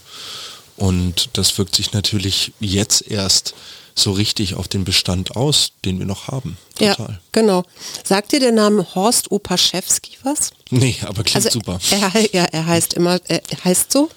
Und 0.77 1.31
das 1.33 1.59
wirkt 1.59 1.75
sich 1.75 1.93
natürlich 1.93 2.53
jetzt 2.61 3.11
erst 3.11 3.55
so 3.95 4.13
richtig 4.13 4.55
auf 4.55 4.69
den 4.69 4.85
Bestand 4.85 5.37
aus, 5.37 5.73
den 5.85 5.99
wir 5.99 6.07
noch 6.07 6.29
haben. 6.29 6.57
Ja, 6.79 6.95
Total. 6.95 7.21
genau. 7.33 7.65
Sagt 8.05 8.33
dir 8.33 8.41
der 8.41 8.53
Name 8.53 8.87
Horst 8.95 9.31
Opaschewski 9.31 10.13
was? 10.23 10.51
Nee, 10.71 10.97
aber 11.03 11.23
klingt 11.25 11.37
Also 11.47 11.51
super. 11.51 11.79
Er, 11.91 12.13
ja, 12.33 12.45
er 12.45 12.67
heißt 12.67 12.95
immer, 12.95 13.19
er 13.29 13.43
heißt 13.65 13.93
so. 13.93 14.09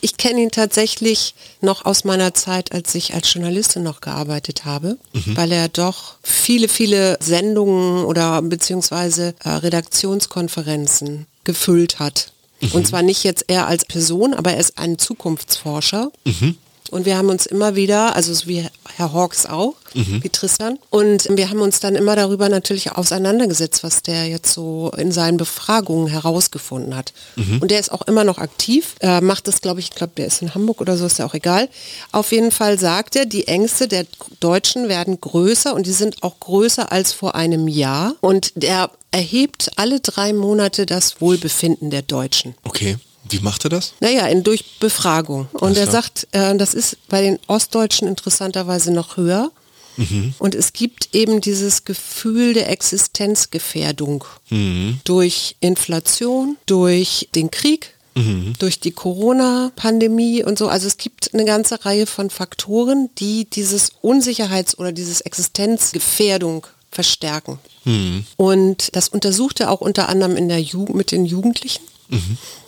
Ich 0.00 0.16
kenne 0.16 0.40
ihn 0.40 0.52
tatsächlich 0.52 1.34
noch 1.60 1.84
aus 1.84 2.04
meiner 2.04 2.32
Zeit, 2.32 2.70
als 2.70 2.94
ich 2.94 3.12
als 3.12 3.32
Journalistin 3.34 3.82
noch 3.82 4.00
gearbeitet 4.00 4.64
habe, 4.64 4.98
weil 5.12 5.50
er 5.50 5.68
doch 5.68 6.14
viele, 6.22 6.68
viele 6.68 7.18
Sendungen 7.20 8.04
oder 8.04 8.40
beziehungsweise 8.42 9.34
äh, 9.42 9.48
Redaktionskonferenzen 9.48 11.26
gefüllt 11.44 11.98
hat. 11.98 12.30
Und 12.72 12.86
zwar 12.86 13.02
nicht 13.02 13.24
jetzt 13.24 13.44
er 13.48 13.66
als 13.66 13.84
Person, 13.84 14.32
aber 14.32 14.52
er 14.52 14.60
ist 14.60 14.78
ein 14.78 14.96
Zukunftsforscher. 14.98 16.10
Und 16.94 17.06
wir 17.06 17.18
haben 17.18 17.28
uns 17.28 17.44
immer 17.44 17.74
wieder, 17.74 18.14
also 18.14 18.32
so 18.32 18.46
wie 18.46 18.64
Herr 18.96 19.12
Hawks 19.12 19.46
auch, 19.46 19.74
wie 19.94 20.28
Tristan, 20.28 20.78
und 20.90 21.28
wir 21.36 21.50
haben 21.50 21.60
uns 21.60 21.80
dann 21.80 21.96
immer 21.96 22.14
darüber 22.14 22.48
natürlich 22.48 22.92
auseinandergesetzt, 22.92 23.82
was 23.82 24.02
der 24.02 24.28
jetzt 24.28 24.52
so 24.52 24.92
in 24.96 25.10
seinen 25.10 25.36
Befragungen 25.36 26.06
herausgefunden 26.06 26.96
hat. 26.96 27.12
Und 27.60 27.72
der 27.72 27.80
ist 27.80 27.90
auch 27.90 28.02
immer 28.02 28.22
noch 28.22 28.38
aktiv, 28.38 28.94
äh, 29.00 29.20
macht 29.20 29.48
das, 29.48 29.60
glaube 29.60 29.80
ich, 29.80 29.90
ich 29.90 29.96
glaube, 29.96 30.12
der 30.16 30.26
ist 30.26 30.40
in 30.40 30.54
Hamburg 30.54 30.80
oder 30.80 30.96
so, 30.96 31.04
ist 31.06 31.18
ja 31.18 31.26
auch 31.26 31.34
egal. 31.34 31.68
Auf 32.12 32.30
jeden 32.30 32.52
Fall 32.52 32.78
sagt 32.78 33.16
er, 33.16 33.26
die 33.26 33.48
Ängste 33.48 33.88
der 33.88 34.06
Deutschen 34.38 34.88
werden 34.88 35.20
größer 35.20 35.74
und 35.74 35.86
die 35.86 35.92
sind 35.92 36.22
auch 36.22 36.38
größer 36.38 36.92
als 36.92 37.12
vor 37.12 37.34
einem 37.34 37.66
Jahr. 37.66 38.14
Und 38.20 38.52
der 38.54 38.90
erhebt 39.10 39.72
alle 39.76 39.98
drei 39.98 40.32
Monate 40.32 40.86
das 40.86 41.20
Wohlbefinden 41.20 41.90
der 41.90 42.02
Deutschen. 42.02 42.54
Okay, 42.62 42.98
wie 43.38 43.44
macht 43.44 43.64
er 43.64 43.70
das? 43.70 43.94
Naja, 44.00 44.26
in, 44.26 44.42
durch 44.42 44.78
Befragung. 44.80 45.48
Und 45.52 45.76
er 45.76 45.90
sagt, 45.90 46.26
äh, 46.32 46.56
das 46.56 46.74
ist 46.74 46.96
bei 47.08 47.20
den 47.22 47.38
Ostdeutschen 47.46 48.08
interessanterweise 48.08 48.92
noch 48.92 49.16
höher. 49.16 49.50
Mhm. 49.96 50.34
Und 50.38 50.54
es 50.54 50.72
gibt 50.72 51.14
eben 51.14 51.40
dieses 51.40 51.84
Gefühl 51.84 52.52
der 52.54 52.68
Existenzgefährdung 52.70 54.24
Mhm. 54.50 55.00
durch 55.04 55.56
Inflation, 55.60 56.56
durch 56.66 57.28
den 57.34 57.50
Krieg, 57.50 57.94
Mhm. 58.16 58.54
durch 58.58 58.80
die 58.80 58.92
Corona-Pandemie 58.92 60.42
und 60.44 60.58
so. 60.58 60.68
Also 60.68 60.86
es 60.86 60.96
gibt 60.96 61.32
eine 61.34 61.44
ganze 61.44 61.84
Reihe 61.84 62.06
von 62.06 62.30
Faktoren, 62.30 63.10
die 63.18 63.44
dieses 63.44 63.92
Unsicherheits- 64.02 64.76
oder 64.78 64.92
dieses 64.92 65.20
Existenzgefährdung 65.20 66.66
verstärken. 66.90 67.58
Mhm. 67.84 68.24
Und 68.36 68.94
das 68.96 69.08
untersucht 69.08 69.60
er 69.60 69.70
auch 69.70 69.80
unter 69.80 70.08
anderem 70.08 70.36
in 70.36 70.48
der 70.48 70.60
Jugend 70.60 70.94
mit 70.96 71.10
den 71.10 71.24
Jugendlichen. 71.24 71.82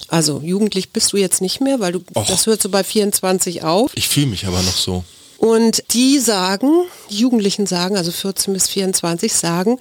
Also 0.09 0.41
jugendlich 0.43 0.91
bist 0.91 1.13
du 1.13 1.17
jetzt 1.17 1.41
nicht 1.41 1.61
mehr, 1.61 1.81
weil 1.81 1.93
du 1.93 2.03
Och. 2.15 2.27
das 2.27 2.47
hört 2.47 2.63
so 2.63 2.69
bei 2.69 2.85
24 2.85 3.63
auf. 3.65 3.91
Ich 3.95 4.09
fühle 4.09 4.27
mich 4.27 4.47
aber 4.47 4.63
noch 4.63 4.77
so. 4.77 5.05
Und 5.39 5.83
die 5.93 6.19
sagen, 6.19 6.71
die 7.11 7.19
Jugendlichen 7.19 7.67
sagen, 7.67 7.97
also 7.97 8.11
14 8.11 8.55
bis 8.55 8.69
24 8.69 9.33
sagen, 9.33 9.79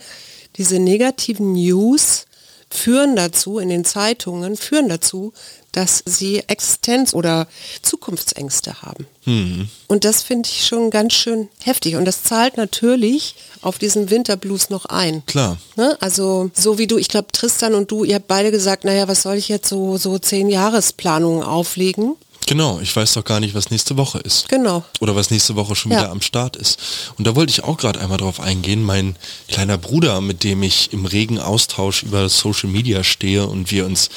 diese 0.57 0.79
negativen 0.79 1.53
News 1.53 2.25
führen 2.69 3.15
dazu, 3.15 3.59
in 3.59 3.69
den 3.69 3.85
Zeitungen 3.85 4.57
führen 4.57 4.89
dazu, 4.89 5.33
dass 5.71 6.03
sie 6.05 6.41
Existenz- 6.47 7.13
oder 7.13 7.47
Zukunftsängste 7.81 8.81
haben. 8.81 9.07
Hm. 9.23 9.67
Und 9.87 10.05
das 10.05 10.23
finde 10.23 10.49
ich 10.49 10.65
schon 10.65 10.89
ganz 10.89 11.13
schön 11.13 11.49
heftig. 11.61 11.95
Und 11.95 12.05
das 12.05 12.23
zahlt 12.23 12.57
natürlich 12.57 13.35
auf 13.61 13.77
diesen 13.77 14.09
Winterblues 14.09 14.69
noch 14.69 14.85
ein. 14.85 15.25
Klar. 15.25 15.57
Ne? 15.75 15.97
Also 15.99 16.49
so 16.53 16.77
wie 16.77 16.87
du, 16.87 16.97
ich 16.97 17.09
glaube 17.09 17.27
Tristan 17.31 17.73
und 17.73 17.91
du, 17.91 18.03
ihr 18.03 18.15
habt 18.15 18.27
beide 18.27 18.51
gesagt, 18.51 18.85
naja, 18.85 19.07
was 19.07 19.21
soll 19.21 19.35
ich 19.35 19.49
jetzt 19.49 19.67
so, 19.67 19.97
so 19.97 20.17
zehn 20.17 20.49
Jahresplanungen 20.49 21.43
auflegen? 21.43 22.15
Genau, 22.47 22.79
ich 22.79 22.95
weiß 22.95 23.13
doch 23.13 23.23
gar 23.23 23.39
nicht, 23.39 23.55
was 23.55 23.71
nächste 23.71 23.97
Woche 23.97 24.19
ist. 24.19 24.47
Genau. 24.49 24.83
Oder 24.99 25.15
was 25.15 25.31
nächste 25.31 25.55
Woche 25.55 25.75
schon 25.75 25.91
Ja. 25.91 25.99
wieder 26.01 26.11
am 26.11 26.21
Start 26.21 26.55
ist. 26.55 26.79
Und 27.17 27.25
da 27.25 27.35
wollte 27.35 27.49
ich 27.51 27.63
auch 27.63 27.77
gerade 27.77 27.99
einmal 27.99 28.17
drauf 28.19 28.39
eingehen. 28.39 28.83
Mein 28.83 29.15
kleiner 29.47 29.77
Bruder, 29.79 30.21
mit 30.21 30.43
dem 30.43 30.61
ich 30.61 30.93
im 30.93 31.05
regen 31.05 31.39
Austausch 31.39 32.03
über 32.03 32.29
Social 32.29 32.69
Media 32.69 33.03
stehe 33.03 33.47
und 33.47 33.71
wir 33.71 33.85
uns 33.85 34.09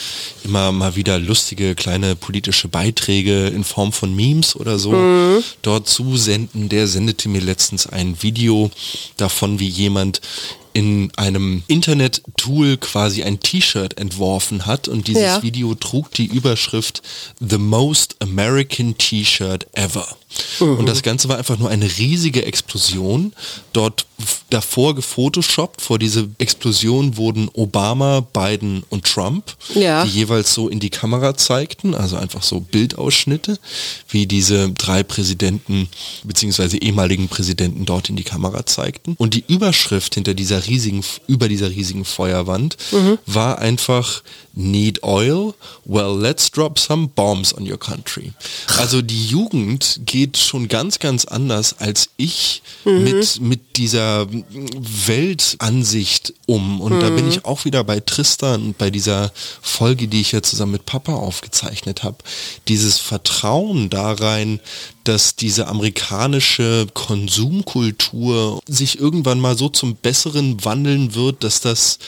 immer 0.45 0.73
mal 0.73 0.95
wieder 0.95 1.19
lustige 1.19 1.75
kleine 1.75 2.17
politische 2.17 2.69
Beiträge 2.69 3.47
in 3.47 3.65
Form 3.65 3.93
von 3.93 4.15
Memes 4.15 4.55
oder 4.57 4.79
so 4.79 4.93
Mhm. 4.93 5.43
dort 5.63 5.89
zusenden, 5.89 6.69
der 6.69 6.87
sendete 6.87 7.29
mir 7.31 7.41
letztens 7.41 7.87
ein 7.87 8.23
Video 8.23 8.71
davon, 9.17 9.59
wie 9.59 9.69
jemand 9.69 10.21
in 10.79 11.11
einem 11.17 11.65
Internet-Tool 11.67 12.77
quasi 12.77 13.25
ein 13.25 13.41
T-Shirt 13.41 13.99
entworfen 13.99 14.65
hat 14.65 14.87
und 14.87 15.09
dieses 15.09 15.23
Ja. 15.25 15.43
Video 15.43 15.75
trug 15.75 16.13
die 16.13 16.27
Überschrift 16.27 17.03
The 17.41 17.59
Most 17.59 18.15
American 18.21 18.97
T-Shirt 18.97 19.67
Ever. 19.73 20.07
Und 20.61 20.87
das 20.87 21.03
Ganze 21.03 21.29
war 21.31 21.39
einfach 21.39 21.59
nur 21.59 21.71
eine 21.71 21.87
riesige 21.99 22.45
Explosion. 22.45 23.33
Dort 23.73 24.07
davor 24.51 24.95
gefotoshoppt. 24.95 25.81
Vor 25.81 25.99
diese 25.99 26.29
Explosion 26.39 27.17
wurden 27.17 27.49
Obama, 27.55 28.21
Biden 28.21 28.83
und 28.91 29.05
Trump, 29.05 29.57
Ja. 29.75 30.05
die 30.05 30.11
jeweils 30.11 30.53
so 30.53 30.69
in 30.69 30.81
die 30.81 30.91
Kamera 30.91 31.35
zeigten, 31.37 31.95
also 31.95 32.17
einfach 32.17 32.43
so 32.43 32.61
Bildausschnitte, 32.61 33.59
wie 34.11 34.27
diese 34.27 34.71
drei 34.71 35.03
Präsidenten 35.03 35.89
beziehungsweise 36.25 36.77
ehemaligen 36.77 37.29
Präsidenten 37.29 37.87
dort 37.87 38.11
in 38.11 38.17
die 38.17 38.25
Kamera 38.25 38.67
zeigten. 38.67 39.15
Und 39.19 39.33
die 39.35 39.45
Überschrift 39.49 40.15
hinter 40.15 40.35
dieser 40.35 40.67
riesigen, 40.69 41.03
über 41.27 41.49
dieser 41.49 41.71
riesigen 41.71 42.05
Feuerwand 42.05 42.77
war 43.27 43.59
einfach 43.59 44.23
Need 44.59 45.05
Oil? 45.05 45.55
Well, 45.85 46.19
let's 46.19 46.51
drop 46.51 46.81
some 46.81 47.11
bombs 47.15 47.57
on 47.57 47.65
your 47.65 47.79
country. 47.79 48.33
Also 48.77 49.03
die 49.03 49.27
Jugend 49.27 50.01
geht 50.05 50.37
schon 50.37 50.67
ganz, 50.67 50.99
ganz 50.99 51.27
anders 51.27 51.79
als 51.79 52.11
ich 52.17 52.63
mit, 52.85 53.41
mit 53.41 53.77
dieser 53.77 54.27
Weltansicht 54.29 56.35
um. 56.47 56.81
Und 56.81 56.99
da 56.99 57.11
bin 57.11 57.29
ich 57.29 57.45
auch 57.45 57.65
wieder 57.65 57.85
bei 57.85 58.01
Tristan 58.01 58.63
und 58.63 58.79
bei 58.79 58.91
dieser 58.91 59.31
Folge, 59.63 60.09
die 60.09 60.21
ich 60.21 60.33
ja 60.33 60.43
zusammen 60.43 60.73
mit 60.73 60.87
Papa 60.87 61.15
aufgezeichnet 61.15 62.03
habe. 62.03 62.19
Dieses 62.67 62.99
Vertrauen 62.99 63.91
da 63.91 64.11
rein, 64.13 64.59
dass 65.05 65.37
diese 65.37 65.69
amerikanische 65.69 66.87
Konsumkultur 66.93 68.61
sich 68.67 68.99
irgendwann 68.99 69.41
mal 69.41 69.57
so 69.57 69.71
zum 69.71 69.97
Besseren 69.97 70.63
wandeln 70.65 71.15
wird, 71.15 71.45
dass 71.45 71.63
das 71.63 71.99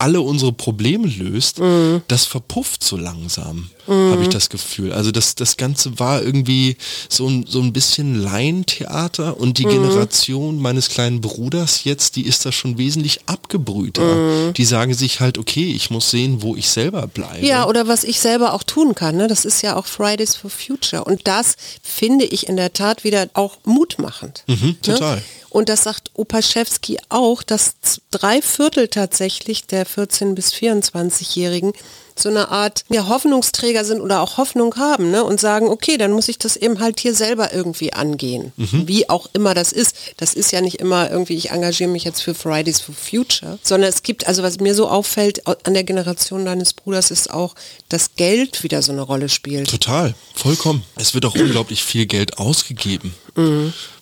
alle 0.00 0.20
unsere 0.20 0.52
Probleme 0.52 1.06
löst, 1.06 1.60
das 2.08 2.24
verpufft 2.24 2.82
so 2.82 2.96
langsam, 2.96 3.70
habe 3.90 4.22
ich 4.22 4.28
das 4.28 4.48
Gefühl. 4.48 4.92
Also 4.92 5.10
das, 5.10 5.34
das 5.34 5.56
Ganze 5.56 5.98
war 5.98 6.22
irgendwie 6.22 6.76
so 7.08 7.28
ein, 7.28 7.46
so 7.46 7.60
ein 7.60 7.72
bisschen 7.72 8.22
Laientheater 8.22 9.38
und 9.38 9.58
die 9.58 9.64
Generation 9.64 10.60
meines 10.60 10.88
kleinen 10.88 11.20
Bruders 11.20 11.84
jetzt, 11.84 12.16
die 12.16 12.26
ist 12.26 12.46
da 12.46 12.52
schon 12.52 12.78
wesentlich 12.78 13.20
abgebrühter. 13.26 14.52
Die 14.52 14.64
sagen 14.64 14.94
sich 14.94 15.20
halt, 15.20 15.38
okay, 15.38 15.72
ich 15.72 15.90
muss 15.90 16.10
sehen, 16.10 16.42
wo 16.42 16.56
ich 16.56 16.68
selber 16.68 17.06
bleibe. 17.06 17.44
Ja, 17.44 17.66
oder 17.66 17.88
was 17.88 18.04
ich 18.04 18.20
selber 18.20 18.54
auch 18.54 18.62
tun 18.62 18.94
kann. 18.94 19.16
Ne? 19.16 19.28
Das 19.28 19.44
ist 19.44 19.62
ja 19.62 19.76
auch 19.76 19.86
Fridays 19.86 20.36
for 20.36 20.50
Future. 20.50 21.04
Und 21.04 21.26
das 21.26 21.56
finde 21.82 22.24
ich 22.24 22.48
in 22.48 22.56
der 22.56 22.72
Tat 22.72 23.04
wieder 23.04 23.28
auch 23.34 23.58
mutmachend. 23.64 24.44
Mhm, 24.46 24.76
total. 24.82 25.16
Ne? 25.16 25.22
Und 25.50 25.68
das 25.68 25.82
sagt 25.82 26.12
Opaschewski 26.14 26.98
auch, 27.08 27.42
dass 27.42 27.74
drei 28.12 28.40
Viertel 28.40 28.88
tatsächlich 28.88 29.66
der 29.66 29.84
14- 29.86 30.34
bis 30.34 30.52
24-Jährigen 30.52 31.72
so 32.20 32.28
eine 32.28 32.48
Art 32.50 32.84
ja, 32.90 33.08
Hoffnungsträger 33.08 33.84
sind 33.84 34.00
oder 34.00 34.20
auch 34.20 34.36
Hoffnung 34.36 34.76
haben 34.76 35.10
ne? 35.10 35.24
und 35.24 35.40
sagen, 35.40 35.68
okay, 35.68 35.96
dann 35.96 36.12
muss 36.12 36.28
ich 36.28 36.38
das 36.38 36.56
eben 36.56 36.80
halt 36.80 37.00
hier 37.00 37.14
selber 37.14 37.52
irgendwie 37.52 37.92
angehen. 37.92 38.52
Wie 38.56 39.08
auch 39.08 39.28
immer 39.32 39.54
das 39.54 39.72
ist. 39.72 39.94
Das 40.16 40.34
ist 40.34 40.52
ja 40.52 40.60
nicht 40.60 40.76
immer 40.80 41.10
irgendwie, 41.10 41.34
ich 41.36 41.50
engagiere 41.50 41.90
mich 41.90 42.04
jetzt 42.04 42.22
für 42.22 42.34
Fridays 42.34 42.80
for 42.80 42.94
Future, 42.94 43.58
sondern 43.62 43.88
es 43.90 44.02
gibt, 44.02 44.26
also 44.26 44.42
was 44.42 44.58
mir 44.60 44.74
so 44.74 44.88
auffällt 44.88 45.46
au- 45.46 45.56
an 45.64 45.74
der 45.74 45.84
Generation 45.84 46.44
deines 46.44 46.72
Bruders 46.74 47.10
ist 47.10 47.30
auch, 47.30 47.54
dass 47.88 48.14
Geld 48.16 48.62
wieder 48.62 48.82
so 48.82 48.92
eine 48.92 49.02
Rolle 49.02 49.28
spielt. 49.28 49.70
Total, 49.70 50.14
vollkommen. 50.34 50.82
Es 50.96 51.14
wird 51.14 51.24
auch 51.24 51.34
unglaublich 51.34 51.82
viel 51.84 52.06
Geld 52.06 52.38
ausgegeben 52.38 53.14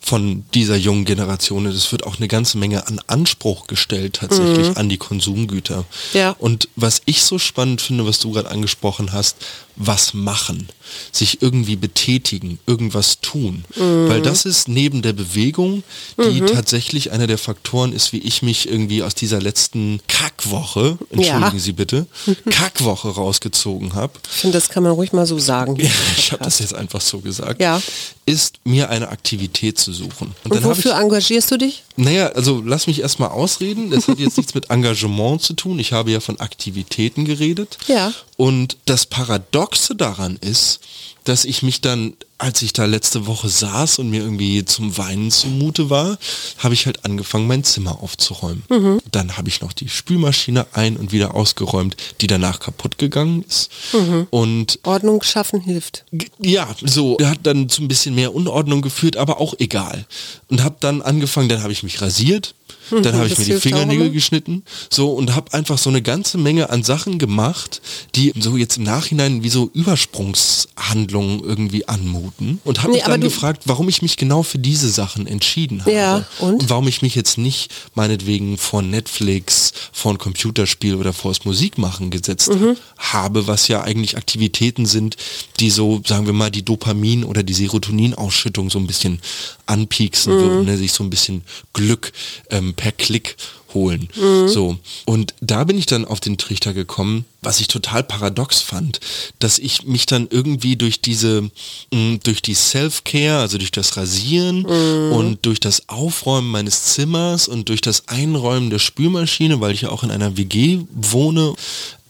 von 0.08 0.44
dieser 0.54 0.76
jungen 0.76 1.04
Generation. 1.04 1.66
Es 1.66 1.92
wird 1.92 2.06
auch 2.06 2.16
eine 2.16 2.28
ganze 2.28 2.56
Menge 2.56 2.86
an 2.86 2.98
Anspruch 3.08 3.66
gestellt 3.66 4.14
tatsächlich 4.14 4.74
an 4.78 4.88
die 4.88 4.96
Konsumgüter. 4.96 5.84
Ja. 6.14 6.30
Und 6.38 6.68
was 6.76 7.02
ich 7.04 7.22
so 7.22 7.38
spannend 7.38 7.82
finde, 7.82 8.06
was 8.06 8.18
du 8.18 8.32
gerade 8.32 8.50
angesprochen 8.50 9.12
hast, 9.12 9.36
was 9.80 10.12
machen, 10.12 10.68
sich 11.12 11.40
irgendwie 11.40 11.76
betätigen, 11.76 12.58
irgendwas 12.66 13.20
tun. 13.20 13.64
Weil 13.76 14.22
das 14.22 14.44
ist 14.44 14.66
neben 14.66 15.02
der 15.02 15.12
Bewegung, 15.12 15.84
die 16.16 16.40
tatsächlich 16.40 17.12
einer 17.12 17.28
der 17.28 17.38
Faktoren 17.38 17.92
ist, 17.92 18.12
wie 18.12 18.18
ich 18.18 18.42
mich 18.42 18.68
irgendwie 18.68 19.04
aus 19.04 19.14
dieser 19.14 19.40
letzten 19.40 20.00
Kackwoche, 20.08 20.98
entschuldigen 21.10 21.52
Ja. 21.52 21.58
Sie 21.58 21.72
bitte, 21.72 22.06
Kackwoche 22.50 23.08
rausgezogen 23.10 23.94
habe. 23.94 24.14
Ich 24.34 24.40
finde, 24.40 24.58
das 24.58 24.68
kann 24.68 24.82
man 24.82 24.92
ruhig 24.92 25.12
mal 25.12 25.26
so 25.26 25.38
sagen. 25.38 25.76
ich 26.16 26.32
habe 26.32 26.42
das 26.42 26.58
jetzt 26.58 26.74
einfach 26.74 27.00
so 27.00 27.20
gesagt, 27.20 27.60
Ja. 27.60 27.80
ist 28.26 28.58
mir 28.64 28.90
eine 28.90 29.08
Aktivität 29.10 29.78
zu 29.78 29.92
suchen. 29.98 30.34
Und 30.44 30.54
habe 30.54 30.64
wofür 30.64 30.92
ich, 30.92 31.02
engagierst 31.02 31.50
du 31.50 31.58
dich? 31.58 31.82
naja, 31.96 32.28
also 32.28 32.62
lass 32.64 32.86
mich 32.86 33.00
erstmal 33.00 33.30
ausreden. 33.30 33.90
Das 33.90 34.08
hat 34.08 34.18
jetzt 34.18 34.36
nichts 34.38 34.54
mit 34.54 34.70
Engagement 34.70 35.42
zu 35.42 35.52
tun. 35.54 35.78
Ich 35.78 35.92
habe 35.92 36.10
ja 36.10 36.20
von 36.20 36.40
Aktivitäten 36.40 37.24
geredet. 37.24 37.76
Ja. 37.86 38.12
Und 38.40 38.76
das 38.84 39.04
Paradoxe 39.04 39.96
daran 39.96 40.36
ist, 40.40 40.78
dass 41.24 41.44
ich 41.44 41.64
mich 41.64 41.80
dann, 41.80 42.14
als 42.38 42.62
ich 42.62 42.72
da 42.72 42.84
letzte 42.84 43.26
Woche 43.26 43.48
saß 43.48 43.98
und 43.98 44.10
mir 44.10 44.22
irgendwie 44.22 44.64
zum 44.64 44.96
Weinen 44.96 45.32
zumute 45.32 45.90
war, 45.90 46.18
habe 46.58 46.72
ich 46.72 46.86
halt 46.86 47.04
angefangen, 47.04 47.48
mein 47.48 47.64
Zimmer 47.64 48.00
aufzuräumen. 48.00 48.62
Mhm. 48.70 49.00
Dann 49.10 49.36
habe 49.36 49.48
ich 49.48 49.60
noch 49.60 49.72
die 49.72 49.88
Spülmaschine 49.88 50.68
ein 50.72 50.96
und 50.96 51.10
wieder 51.10 51.34
ausgeräumt, 51.34 51.96
die 52.20 52.28
danach 52.28 52.60
kaputt 52.60 52.96
gegangen 52.96 53.42
ist. 53.42 53.72
Mhm. 53.92 54.28
Und 54.30 54.78
Ordnung 54.84 55.20
schaffen 55.24 55.60
hilft. 55.60 56.04
Ja, 56.38 56.68
so 56.80 57.18
hat 57.20 57.40
dann 57.42 57.68
zu 57.68 57.82
ein 57.82 57.88
bisschen 57.88 58.14
mehr 58.14 58.32
Unordnung 58.36 58.82
geführt, 58.82 59.16
aber 59.16 59.40
auch 59.40 59.54
egal. 59.58 60.06
Und 60.48 60.62
habe 60.62 60.76
dann 60.78 61.02
angefangen, 61.02 61.48
dann 61.48 61.64
habe 61.64 61.72
ich 61.72 61.82
mich 61.82 62.00
rasiert, 62.00 62.54
dann 62.90 63.14
habe 63.16 63.26
ich 63.26 63.38
mir 63.38 63.44
die 63.44 63.52
Fingernägel 63.60 64.10
geschnitten, 64.10 64.62
so 64.90 65.12
und 65.12 65.34
habe 65.34 65.52
einfach 65.52 65.78
so 65.78 65.90
eine 65.90 66.02
ganze 66.02 66.38
Menge 66.38 66.70
an 66.70 66.82
Sachen 66.82 67.18
gemacht, 67.18 67.80
die 68.14 68.32
so 68.38 68.56
jetzt 68.56 68.76
im 68.78 68.84
Nachhinein 68.84 69.42
wie 69.42 69.48
so 69.48 69.70
Übersprungshandlungen 69.74 71.40
irgendwie 71.42 71.86
anmuten 71.88 72.60
und 72.64 72.78
habe 72.78 72.90
Nee, 72.92 72.98
mich 72.98 73.04
dann 73.06 73.20
gefragt, 73.20 73.62
warum 73.66 73.88
ich 73.88 74.02
mich 74.02 74.16
genau 74.16 74.42
für 74.42 74.58
diese 74.58 74.88
Sachen 74.90 75.26
entschieden 75.26 75.80
habe 75.82 75.92
Ja, 75.92 76.24
und? 76.40 76.68
warum 76.70 76.88
ich 76.88 77.02
mich 77.02 77.14
jetzt 77.14 77.38
nicht 77.38 77.70
meinetwegen 77.94 78.58
vor 78.58 78.82
Netflix, 78.82 79.72
vor 79.92 80.12
ein 80.12 80.18
Computerspiel 80.18 80.94
oder 80.94 81.12
vor 81.12 81.30
das 81.32 81.44
Musikmachen 81.44 82.10
gesetzt 82.10 82.48
Mhm. 82.48 82.76
habe, 82.96 83.46
was 83.46 83.68
ja 83.68 83.82
eigentlich 83.82 84.16
Aktivitäten 84.16 84.86
sind, 84.86 85.16
die 85.60 85.70
so, 85.70 86.00
sagen 86.06 86.26
wir 86.26 86.32
mal, 86.32 86.50
die 86.50 86.62
Dopamin- 86.64 87.24
oder 87.24 87.42
die 87.42 87.54
Serotoninausschüttung 87.54 88.70
so 88.70 88.78
ein 88.78 88.86
bisschen 88.86 89.20
anpieksen 89.66 90.34
Mhm. 90.34 90.40
würden, 90.40 90.64
ne? 90.64 90.76
sich 90.78 90.92
so 90.92 91.04
ein 91.04 91.10
bisschen 91.10 91.42
Glück 91.72 92.12
ähm, 92.50 92.74
per 92.78 92.92
Klick 92.92 93.36
holen. 93.74 94.08
Mhm. 94.14 94.48
So. 94.48 94.78
Und 95.04 95.34
da 95.42 95.64
bin 95.64 95.76
ich 95.76 95.84
dann 95.84 96.06
auf 96.06 96.20
den 96.20 96.38
Trichter 96.38 96.72
gekommen, 96.72 97.26
was 97.40 97.60
ich 97.60 97.68
total 97.68 98.02
paradox 98.02 98.60
fand, 98.60 98.98
dass 99.38 99.58
ich 99.58 99.84
mich 99.84 100.06
dann 100.06 100.26
irgendwie 100.30 100.76
durch 100.76 101.00
diese, 101.00 101.50
mh, 101.92 102.18
durch 102.24 102.42
die 102.42 102.54
Self-Care, 102.54 103.38
also 103.38 103.58
durch 103.58 103.70
das 103.70 103.96
Rasieren 103.96 104.64
und 105.12 105.46
durch 105.46 105.60
das 105.60 105.88
Aufräumen 105.88 106.50
meines 106.50 106.82
Zimmers 106.94 107.46
und 107.46 107.68
durch 107.68 107.80
das 107.80 108.08
Einräumen 108.08 108.70
der 108.70 108.80
Spülmaschine, 108.80 109.60
weil 109.60 109.72
ich 109.72 109.82
ja 109.82 109.90
auch 109.90 110.02
in 110.02 110.10
einer 110.10 110.36
WG 110.36 110.80
wohne, 110.94 111.54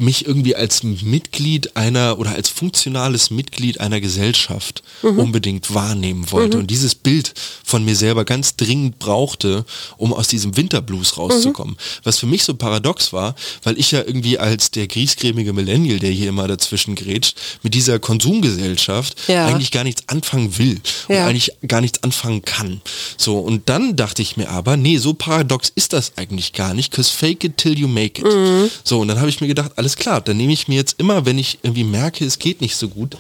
mich 0.01 0.27
irgendwie 0.27 0.55
als 0.55 0.85
Mitglied 0.85 1.77
einer 1.77 2.21
oder 2.21 2.31
als 2.31 2.49
funktionales 2.49 3.31
Mitglied 3.31 3.81
einer 3.81 4.01
Gesellschaft 4.01 4.85
unbedingt 5.03 5.75
wahrnehmen 5.75 6.31
wollte 6.31 6.57
und 6.61 6.71
dieses 6.71 6.95
Bild 6.95 7.35
von 7.65 7.85
mir 7.85 7.97
selber 7.97 8.25
ganz 8.25 8.55
dringend 8.55 9.01
brauchte, 9.01 9.65
um 9.97 10.13
aus 10.13 10.29
diesem 10.29 10.57
Winterblues 10.57 11.17
rauszukommen. 11.19 11.75
bekommen. 11.75 11.77
Was 12.05 12.19
für 12.19 12.27
mich 12.27 12.45
so 12.45 12.55
paradox 12.55 13.13
war, 13.13 13.35
weil 13.65 13.79
ich 13.79 13.91
ja 13.91 13.99
irgendwie 14.05 14.39
als 14.39 14.71
der 14.71 14.87
griesgrämige 15.19 15.53
Millennial, 15.53 15.99
der 15.99 16.11
hier 16.11 16.29
immer 16.29 16.47
dazwischen 16.49 16.95
grätscht, 16.95 17.37
mit 17.63 17.75
dieser 17.75 17.99
Konsumgesellschaft 17.99 19.17
Ja. 19.29 19.47
eigentlich 19.47 19.71
gar 19.71 19.85
nichts 19.85 20.03
anfangen 20.07 20.57
will 20.59 20.81
und 21.09 21.15
Ja. 21.15 21.27
eigentlich 21.27 21.53
gar 21.67 21.81
nichts 21.81 22.03
anfangen 22.03 22.43
kann. 22.43 22.81
So, 23.17 23.39
und 23.39 23.69
dann 23.69 23.97
dachte 23.97 24.23
ich 24.23 24.37
mir 24.37 24.49
aber, 24.51 24.77
nee, 24.77 24.99
so 24.99 25.15
paradox 25.15 25.73
ist 25.75 25.93
das 25.93 26.13
eigentlich 26.17 26.53
gar 26.53 26.75
nicht, 26.75 26.93
cause 26.93 27.11
fake 27.13 27.45
it 27.45 27.57
till 27.57 27.79
you 27.79 27.89
make 27.89 28.21
it. 28.21 28.27
Mhm. 28.27 28.71
So, 28.85 29.01
und 29.01 29.09
dann 29.09 29.19
habe 29.19 29.29
ich 29.29 29.41
mir 29.41 29.49
gedacht, 29.49 29.73
alles 29.77 29.97
klar, 29.97 30.21
dann 30.21 30.37
nehme 30.37 30.53
ich 30.53 30.69
mir 30.69 30.77
jetzt 30.77 30.95
immer, 30.99 31.27
wenn 31.27 31.39
ich 31.39 31.59
irgendwie 31.63 31.85
merke, 31.85 32.25
es 32.25 32.39
geht 32.39 32.61
nicht 32.61 32.77
so 32.77 32.89
gut, 32.89 33.17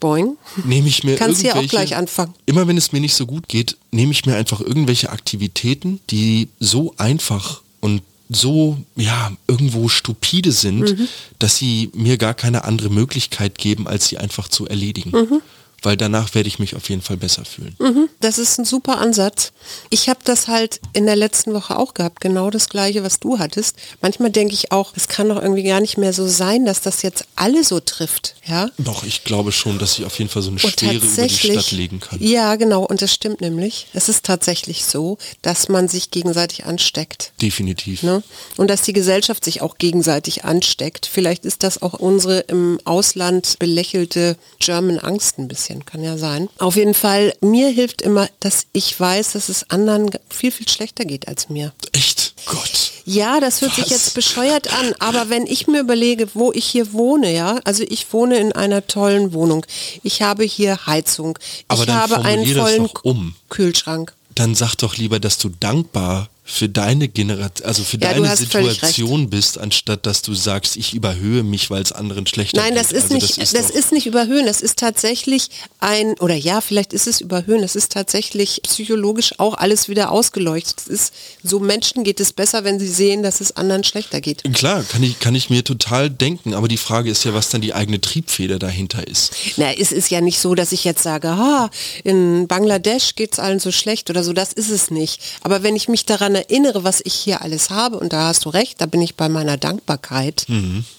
Boing. 0.00 0.36
nehme 0.64 0.88
ich 0.88 1.04
mir 1.04 1.16
Kannst 1.16 1.42
hier 1.42 1.56
auch 1.56 1.66
gleich 1.66 1.94
anfangen. 1.94 2.34
Immer 2.46 2.66
wenn 2.66 2.76
es 2.78 2.92
mir 2.92 3.00
nicht 3.00 3.14
so 3.14 3.26
gut 3.26 3.48
geht, 3.48 3.76
nehme 3.90 4.12
ich 4.12 4.24
mir 4.26 4.34
einfach 4.36 4.60
irgendwelche 4.60 5.10
Aktivitäten, 5.10 6.00
die 6.10 6.48
so 6.58 6.94
einfach 6.96 7.60
und 7.80 8.02
so, 8.32 8.78
ja, 8.96 9.32
irgendwo 9.48 9.88
stupide 9.88 10.52
sind, 10.52 10.98
Mhm. 10.98 11.08
dass 11.40 11.56
sie 11.56 11.90
mir 11.94 12.16
gar 12.16 12.34
keine 12.34 12.64
andere 12.64 12.88
Möglichkeit 12.88 13.58
geben, 13.58 13.88
als 13.88 14.06
sie 14.08 14.18
einfach 14.18 14.46
zu 14.48 14.66
erledigen. 14.68 15.10
Mhm. 15.10 15.42
Weil 15.82 15.96
danach 15.96 16.34
werde 16.34 16.48
ich 16.48 16.58
mich 16.58 16.76
auf 16.76 16.88
jeden 16.90 17.02
Fall 17.02 17.16
besser 17.16 17.44
fühlen. 17.44 17.74
Mhm, 17.78 18.08
Das 18.20 18.38
ist 18.38 18.58
ein 18.58 18.64
super 18.64 18.98
Ansatz. 18.98 19.52
Ich 19.88 20.08
habe 20.08 20.20
das 20.24 20.48
halt 20.48 20.80
in 20.92 21.06
der 21.06 21.16
letzten 21.16 21.54
Woche 21.54 21.76
auch 21.78 21.94
gehabt, 21.94 22.20
genau 22.20 22.50
das 22.50 22.68
gleiche, 22.68 23.02
was 23.02 23.18
du 23.20 23.38
hattest. 23.38 23.76
Manchmal 24.02 24.30
denke 24.30 24.52
ich 24.54 24.72
auch, 24.72 24.92
es 24.96 25.08
kann 25.08 25.28
doch 25.28 25.40
irgendwie 25.40 25.62
gar 25.62 25.80
nicht 25.80 25.96
mehr 25.98 26.12
so 26.12 26.26
sein, 26.26 26.64
dass 26.66 26.80
das 26.80 27.02
jetzt 27.02 27.24
alle 27.36 27.64
so 27.64 27.80
trifft, 27.80 28.34
ja? 28.46 28.68
Doch, 28.78 29.04
ich 29.04 29.24
glaube 29.24 29.52
schon, 29.52 29.78
dass 29.78 29.98
ich 29.98 30.04
auf 30.04 30.18
jeden 30.18 30.30
Fall 30.30 30.42
so 30.42 30.50
eine 30.50 30.60
Und 30.62 30.78
Schwere 30.80 30.96
über 30.96 31.22
die 31.26 31.34
Stadt 31.34 31.70
legen 31.72 32.00
kann. 32.00 32.18
ja 32.22 32.56
genau, 32.56 32.84
und 32.84 33.00
das 33.02 33.12
stimmt 33.14 33.40
nämlich. 33.40 33.86
Es 33.94 34.08
ist 34.08 34.24
tatsächlich 34.26 34.84
so, 34.84 35.16
dass 35.42 35.68
man 35.68 35.88
sich 35.88 36.10
gegenseitig 36.10 36.66
ansteckt. 36.66 37.32
Definitiv. 37.40 38.02
Ne? 38.02 38.22
Und 38.56 38.68
dass 38.68 38.82
die 38.82 38.92
Gesellschaft 38.92 39.44
sich 39.44 39.62
auch 39.62 39.78
gegenseitig 39.78 40.44
ansteckt. 40.44 41.06
Vielleicht 41.06 41.44
ist 41.44 41.62
das 41.62 41.80
auch 41.82 41.94
unsere 41.94 42.40
im 42.40 42.78
Ausland 42.84 43.58
belächelte 43.58 44.36
German 44.58 44.98
Angst 44.98 45.38
ein 45.38 45.48
bisschen, 45.48 45.69
kann 45.78 46.02
ja 46.02 46.18
sein. 46.18 46.48
Auf 46.58 46.76
jeden 46.76 46.94
Fall, 46.94 47.32
mir 47.40 47.68
hilft 47.68 48.02
immer, 48.02 48.28
dass 48.40 48.66
ich 48.72 48.98
weiß, 48.98 49.32
dass 49.32 49.48
es 49.48 49.70
anderen 49.70 50.10
viel, 50.28 50.50
viel 50.50 50.68
schlechter 50.68 51.04
geht 51.04 51.28
als 51.28 51.48
mir. 51.48 51.72
Echt? 51.92 52.34
Gott. 52.46 52.92
Ja, 53.04 53.40
das 53.40 53.60
hört 53.60 53.74
sich 53.74 53.84
Was? 53.84 53.90
jetzt 53.90 54.14
bescheuert 54.14 54.72
an, 54.72 54.94
aber 54.98 55.30
wenn 55.30 55.46
ich 55.46 55.66
mir 55.66 55.80
überlege, 55.80 56.28
wo 56.34 56.52
ich 56.52 56.66
hier 56.66 56.92
wohne, 56.92 57.32
ja, 57.34 57.60
also 57.64 57.84
ich 57.88 58.12
wohne 58.12 58.38
in 58.38 58.52
einer 58.52 58.86
tollen 58.86 59.32
Wohnung. 59.32 59.64
Ich 60.02 60.22
habe 60.22 60.44
hier 60.44 60.86
Heizung. 60.86 61.38
Aber 61.68 61.84
ich 61.84 61.88
habe 61.88 62.22
einen 62.22 62.46
vollen 62.46 62.88
um. 63.02 63.34
Kühlschrank. 63.48 64.14
Dann 64.34 64.54
sag 64.54 64.74
doch 64.76 64.96
lieber, 64.96 65.18
dass 65.18 65.38
du 65.38 65.48
dankbar 65.48 66.28
für 66.50 66.68
deine 66.68 67.08
Generation, 67.08 67.66
also 67.66 67.84
für 67.84 67.96
Ja, 67.98 68.12
deine 68.12 68.36
Situation 68.36 69.30
bist, 69.30 69.56
anstatt 69.58 70.04
dass 70.04 70.22
du 70.22 70.34
sagst, 70.34 70.76
ich 70.76 70.94
überhöhe 70.94 71.42
mich, 71.42 71.70
weil 71.70 71.82
es 71.82 71.92
anderen 71.92 72.26
schlechter 72.26 72.60
Nein, 72.60 72.74
geht. 72.74 72.80
das 72.82 72.92
ist 72.92 73.04
also 73.04 73.14
nicht, 73.14 73.40
das, 73.40 73.52
das 73.52 73.70
ist, 73.70 73.92
nicht 73.92 74.06
überhöhen. 74.06 74.46
Das 74.46 74.60
ist 74.60 74.78
tatsächlich 74.78 75.48
ein, 75.78 76.14
oder 76.18 76.34
ja, 76.34 76.60
vielleicht 76.60 76.92
ist 76.92 77.06
es 77.06 77.20
überhöhen. 77.20 77.62
Es 77.62 77.76
ist 77.76 77.92
tatsächlich 77.92 78.60
psychologisch 78.64 79.38
auch 79.38 79.54
alles 79.54 79.88
wieder 79.88 80.10
ausgeleuchtet. 80.10 80.80
Es 80.80 80.86
ist, 80.88 81.14
so 81.42 81.60
Menschen 81.60 82.02
geht 82.02 82.18
es 82.20 82.32
besser, 82.32 82.64
wenn 82.64 82.80
sie 82.80 82.88
sehen, 82.88 83.22
dass 83.22 83.40
es 83.40 83.56
anderen 83.56 83.84
schlechter 83.84 84.20
geht. 84.20 84.42
Klar, 84.52 84.82
kann 84.82 85.02
ich, 85.02 85.20
kann 85.20 85.34
ich 85.34 85.50
mir 85.50 85.62
total 85.62 86.10
denken, 86.10 86.54
aber 86.54 86.66
die 86.66 86.76
Frage 86.76 87.10
ist 87.10 87.24
ja, 87.24 87.32
was 87.32 87.50
dann 87.50 87.60
die 87.60 87.74
eigene 87.74 88.00
Triebfeder 88.00 88.58
dahinter 88.58 89.06
ist. 89.06 89.32
Na, 89.56 89.72
es 89.72 89.92
ist 89.92 90.10
ja 90.10 90.20
nicht 90.20 90.40
so, 90.40 90.54
dass 90.54 90.72
ich 90.72 90.84
jetzt 90.84 91.02
sage, 91.02 91.28
ha, 91.28 91.70
in 92.02 92.48
Bangladesch 92.48 93.14
geht 93.14 93.34
es 93.34 93.38
allen 93.38 93.60
so 93.60 93.70
schlecht 93.70 94.10
oder 94.10 94.24
so. 94.24 94.32
Das 94.32 94.52
ist 94.52 94.70
es 94.70 94.90
nicht. 94.90 95.20
Aber 95.42 95.62
wenn 95.62 95.76
ich 95.76 95.88
mich 95.88 96.06
daran 96.06 96.39
erinnere, 96.40 96.84
was 96.84 97.00
ich 97.04 97.14
hier 97.14 97.42
alles 97.42 97.70
habe, 97.70 97.98
und 97.98 98.12
da 98.12 98.28
hast 98.28 98.44
du 98.44 98.48
recht, 98.48 98.80
da 98.80 98.86
bin 98.86 99.02
ich 99.02 99.14
bei 99.14 99.28
meiner 99.28 99.56
Dankbarkeit, 99.56 100.46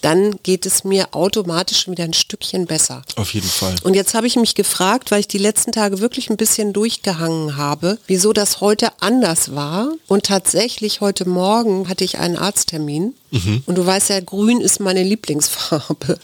dann 0.00 0.36
geht 0.42 0.66
es 0.66 0.84
mir 0.84 1.14
automatisch 1.14 1.88
wieder 1.88 2.04
ein 2.04 2.12
Stückchen 2.12 2.66
besser. 2.66 3.02
Auf 3.16 3.34
jeden 3.34 3.48
Fall. 3.48 3.74
Und 3.82 3.94
jetzt 3.94 4.14
habe 4.14 4.26
ich 4.26 4.36
mich 4.36 4.54
gefragt, 4.54 5.10
weil 5.10 5.20
ich 5.20 5.28
die 5.28 5.38
letzten 5.38 5.72
Tage 5.72 6.00
wirklich 6.00 6.30
ein 6.30 6.36
bisschen 6.36 6.72
durchgehangen 6.72 7.56
habe, 7.56 7.98
wieso 8.06 8.32
das 8.32 8.60
heute 8.60 8.90
anders 9.00 9.54
war. 9.54 9.88
Und 10.06 10.24
tatsächlich 10.24 11.00
heute 11.00 11.28
Morgen 11.28 11.88
hatte 11.88 12.04
ich 12.04 12.18
einen 12.18 12.36
Arzttermin. 12.36 13.14
Und 13.66 13.76
du 13.78 13.86
weißt 13.86 14.10
ja, 14.10 14.20
grün 14.20 14.60
ist 14.60 14.78
meine 14.80 15.02
Lieblingsfarbe. 15.02 16.18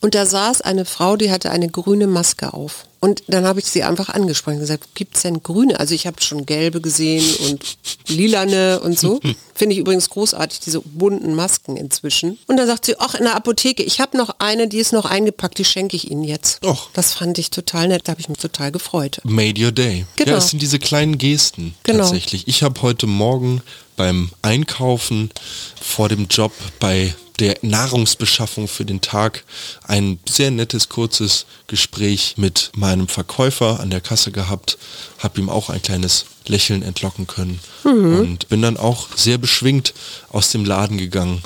Und 0.00 0.14
da 0.14 0.26
saß 0.26 0.60
eine 0.60 0.84
Frau, 0.84 1.16
die 1.16 1.30
hatte 1.30 1.50
eine 1.50 1.68
grüne 1.68 2.06
Maske 2.06 2.52
auf. 2.52 2.84
Und 2.98 3.22
dann 3.28 3.44
habe 3.44 3.60
ich 3.60 3.66
sie 3.66 3.84
einfach 3.84 4.08
angesprochen 4.08 4.54
und 4.56 4.60
gesagt, 4.60 4.94
gibt 4.94 5.16
es 5.16 5.22
denn 5.22 5.42
grüne? 5.42 5.78
Also 5.78 5.94
ich 5.94 6.06
habe 6.06 6.20
schon 6.20 6.44
gelbe 6.44 6.80
gesehen 6.80 7.24
und 7.48 7.76
lilane 8.08 8.80
und 8.80 8.98
so. 8.98 9.20
Finde 9.54 9.74
ich 9.74 9.78
übrigens 9.80 10.10
großartig, 10.10 10.60
diese 10.60 10.80
bunten 10.80 11.34
Masken 11.34 11.76
inzwischen. 11.76 12.38
Und 12.48 12.56
dann 12.56 12.66
sagt 12.66 12.84
sie, 12.86 12.98
ach, 12.98 13.14
in 13.14 13.24
der 13.24 13.36
Apotheke, 13.36 13.82
ich 13.82 14.00
habe 14.00 14.16
noch 14.16 14.36
eine, 14.40 14.66
die 14.66 14.78
ist 14.78 14.92
noch 14.92 15.04
eingepackt, 15.04 15.58
die 15.58 15.64
schenke 15.64 15.94
ich 15.96 16.10
Ihnen 16.10 16.24
jetzt. 16.24 16.64
Och. 16.64 16.88
Das 16.94 17.12
fand 17.14 17.38
ich 17.38 17.50
total 17.50 17.88
nett, 17.88 18.02
da 18.04 18.12
habe 18.12 18.20
ich 18.20 18.28
mich 18.28 18.38
total 18.38 18.72
gefreut. 18.72 19.20
Made 19.24 19.62
your 19.62 19.72
day. 19.72 20.04
Genau. 20.16 20.32
Ja, 20.32 20.38
es 20.38 20.48
sind 20.48 20.60
diese 20.60 20.78
kleinen 20.78 21.16
Gesten 21.18 21.74
Genau. 21.84 22.00
tatsächlich. 22.04 22.48
Ich 22.48 22.62
habe 22.62 22.82
heute 22.82 23.06
Morgen 23.06 23.62
beim 23.96 24.30
Einkaufen 24.42 25.30
vor 25.80 26.08
dem 26.08 26.26
Job 26.28 26.52
bei 26.78 27.14
der 27.38 27.58
Nahrungsbeschaffung 27.62 28.66
für 28.66 28.84
den 28.84 29.00
Tag 29.00 29.44
ein 29.82 30.18
sehr 30.28 30.50
nettes, 30.50 30.88
kurzes 30.88 31.46
Gespräch 31.66 32.34
mit 32.36 32.70
meinem 32.74 33.08
Verkäufer 33.08 33.80
an 33.80 33.90
der 33.90 34.00
Kasse 34.00 34.32
gehabt, 34.32 34.78
habe 35.18 35.40
ihm 35.40 35.50
auch 35.50 35.68
ein 35.68 35.82
kleines 35.82 36.24
Lächeln 36.46 36.82
entlocken 36.82 37.26
können 37.26 37.60
und 37.84 38.48
bin 38.48 38.62
dann 38.62 38.76
auch 38.76 39.08
sehr 39.16 39.38
beschwingt 39.38 39.92
aus 40.30 40.50
dem 40.50 40.64
Laden 40.64 40.96
gegangen 40.96 41.42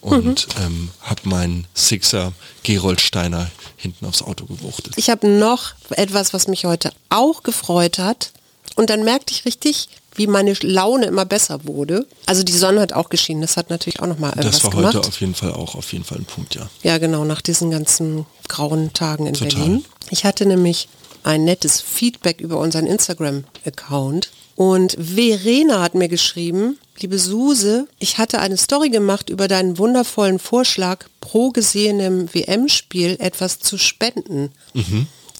und 0.00 0.48
ähm, 0.60 0.90
habe 1.02 1.28
meinen 1.28 1.66
Sixer 1.74 2.32
Gerold 2.62 3.00
Steiner 3.00 3.50
hinten 3.76 4.06
aufs 4.06 4.22
Auto 4.22 4.46
gewuchtet. 4.46 4.94
Ich 4.96 5.10
habe 5.10 5.28
noch 5.28 5.72
etwas, 5.90 6.32
was 6.32 6.48
mich 6.48 6.64
heute 6.64 6.92
auch 7.08 7.42
gefreut 7.42 7.98
hat. 7.98 8.32
Und 8.76 8.90
dann 8.90 9.02
merkte 9.02 9.32
ich 9.32 9.44
richtig, 9.44 9.88
wie 10.18 10.26
meine 10.26 10.52
Laune 10.60 11.06
immer 11.06 11.24
besser 11.24 11.60
wurde. 11.64 12.06
Also 12.26 12.42
die 12.42 12.52
Sonne 12.52 12.80
hat 12.82 12.92
auch 12.92 13.08
geschienen, 13.08 13.40
das 13.40 13.56
hat 13.56 13.70
natürlich 13.70 14.00
auch 14.00 14.06
nochmal 14.06 14.30
irgendwas 14.32 14.56
Das 14.56 14.64
war 14.64 14.70
gemacht. 14.72 14.94
heute 14.96 15.08
auf 15.08 15.20
jeden 15.20 15.34
Fall 15.34 15.52
auch 15.54 15.74
auf 15.74 15.92
jeden 15.92 16.04
Fall 16.04 16.18
ein 16.18 16.24
Punkt, 16.26 16.54
ja. 16.54 16.68
Ja, 16.82 16.98
genau, 16.98 17.24
nach 17.24 17.40
diesen 17.40 17.70
ganzen 17.70 18.26
grauen 18.48 18.92
Tagen 18.92 19.26
in 19.26 19.34
Total. 19.34 19.54
Berlin. 19.54 19.84
Ich 20.10 20.24
hatte 20.24 20.44
nämlich 20.44 20.88
ein 21.24 21.44
nettes 21.44 21.80
Feedback 21.80 22.40
über 22.40 22.58
unseren 22.58 22.86
Instagram-Account. 22.86 24.30
Und 24.54 24.96
Verena 24.98 25.80
hat 25.82 25.94
mir 25.94 26.08
geschrieben, 26.08 26.78
liebe 26.98 27.18
Suse, 27.18 27.86
ich 28.00 28.18
hatte 28.18 28.40
eine 28.40 28.56
Story 28.56 28.88
gemacht 28.90 29.30
über 29.30 29.46
deinen 29.46 29.78
wundervollen 29.78 30.38
Vorschlag, 30.40 31.04
pro 31.20 31.50
gesehenem 31.50 32.32
WM-Spiel 32.34 33.16
etwas 33.20 33.60
zu 33.60 33.78
spenden. 33.78 34.50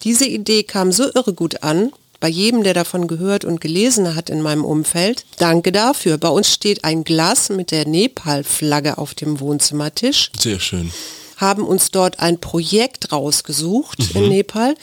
Diese 0.05 0.25
Idee 0.27 0.62
kam 0.62 0.93
so 0.93 1.05
irre 1.12 1.33
gut 1.33 1.64
an, 1.64 1.91
bei 2.20 2.28
jedem, 2.28 2.62
der 2.64 2.74
davon 2.74 3.07
gehört 3.07 3.44
und 3.44 3.61
gelesen 3.61 4.14
hat 4.14 4.28
in 4.31 4.42
meinem 4.42 4.64
Umfeld. 4.64 5.24
Danke 5.38 5.70
dafür. 5.72 6.18
Bei 6.18 6.28
uns 6.28 6.52
steht 6.52 6.85
ein 6.85 7.04
Glas 7.04 7.48
mit 7.48 7.70
der 7.70 7.87
Nepal-Flagge 7.87 8.98
auf 8.98 9.14
dem 9.14 9.40
Wohnzimmertisch 9.40 10.31
Sehr 10.38 10.59
schön. 10.61 10.90
haben 11.37 11.64
uns 11.66 11.90
dort 11.90 12.18
ein 12.20 12.38
Projekt 12.40 13.12
rausgesucht 13.12 13.98
in 14.14 14.28
Nepal. 14.28 14.74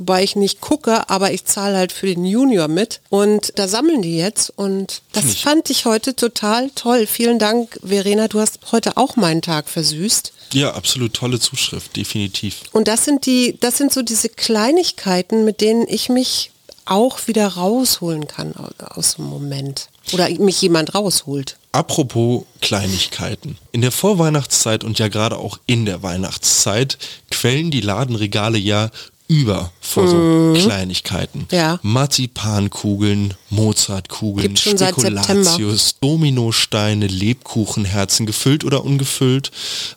Wobei 0.00 0.22
ich 0.22 0.36
nicht 0.36 0.60
gucke, 0.60 1.10
aber 1.10 1.32
ich 1.32 1.44
zahle 1.46 1.76
halt 1.76 1.90
für 1.90 2.06
den 2.06 2.24
Junior 2.24 2.68
mit. 2.68 3.00
Und 3.08 3.52
da 3.56 3.66
sammeln 3.66 4.00
die 4.00 4.16
jetzt. 4.16 4.52
Und 4.54 5.02
das 5.12 5.24
ich- 5.24 5.42
fand 5.42 5.70
ich 5.70 5.86
heute 5.86 6.14
total 6.14 6.70
toll. 6.76 7.06
Vielen 7.06 7.40
Dank, 7.40 7.80
Verena. 7.82 8.28
Du 8.28 8.38
hast 8.38 8.60
heute 8.70 8.96
auch 8.96 9.16
meinen 9.16 9.42
Tag 9.42 9.68
versüßt. 9.68 10.32
Ja, 10.52 10.72
absolut 10.74 11.14
tolle 11.14 11.40
Zuschrift, 11.40 11.96
definitiv. 11.96 12.60
Und 12.72 12.86
das 12.86 13.04
sind 13.04 13.26
die, 13.26 13.56
das 13.58 13.76
sind 13.76 13.92
so 13.92 14.02
diese 14.02 14.28
Kleinigkeiten, 14.28 15.44
mit 15.44 15.60
denen 15.60 15.86
ich 15.88 16.08
mich 16.08 16.52
auch 16.90 17.26
wieder 17.26 17.46
rausholen 17.48 18.26
kann 18.26 18.54
au- 18.56 18.84
aus 18.98 19.16
dem 19.16 19.26
Moment. 19.26 19.88
Oder 20.12 20.28
mich 20.30 20.60
jemand 20.62 20.94
rausholt. 20.94 21.58
Apropos 21.72 22.44
Kleinigkeiten. 22.60 23.58
In 23.72 23.82
der 23.82 23.92
Vorweihnachtszeit 23.92 24.84
und 24.84 24.98
ja 24.98 25.08
gerade 25.08 25.36
auch 25.36 25.58
in 25.66 25.84
der 25.84 26.02
Weihnachtszeit 26.02 26.96
quellen 27.30 27.70
die 27.70 27.82
Ladenregale 27.82 28.56
ja 28.58 28.90
über 29.30 29.70
vor 29.82 30.08
so 30.08 30.54
Kleinigkeiten. 30.58 31.40
Mhm. 31.40 31.46
Ja. 31.56 31.78
Marzipankugeln, 31.82 33.34
Mozartkugeln, 33.50 34.56
Spekulatius, 34.56 35.96
Dominosteine, 36.00 37.06
Lebkuchenherzen, 37.06 38.24
gefüllt 38.24 38.64
oder 38.64 38.84
ungefüllt. 38.84 39.50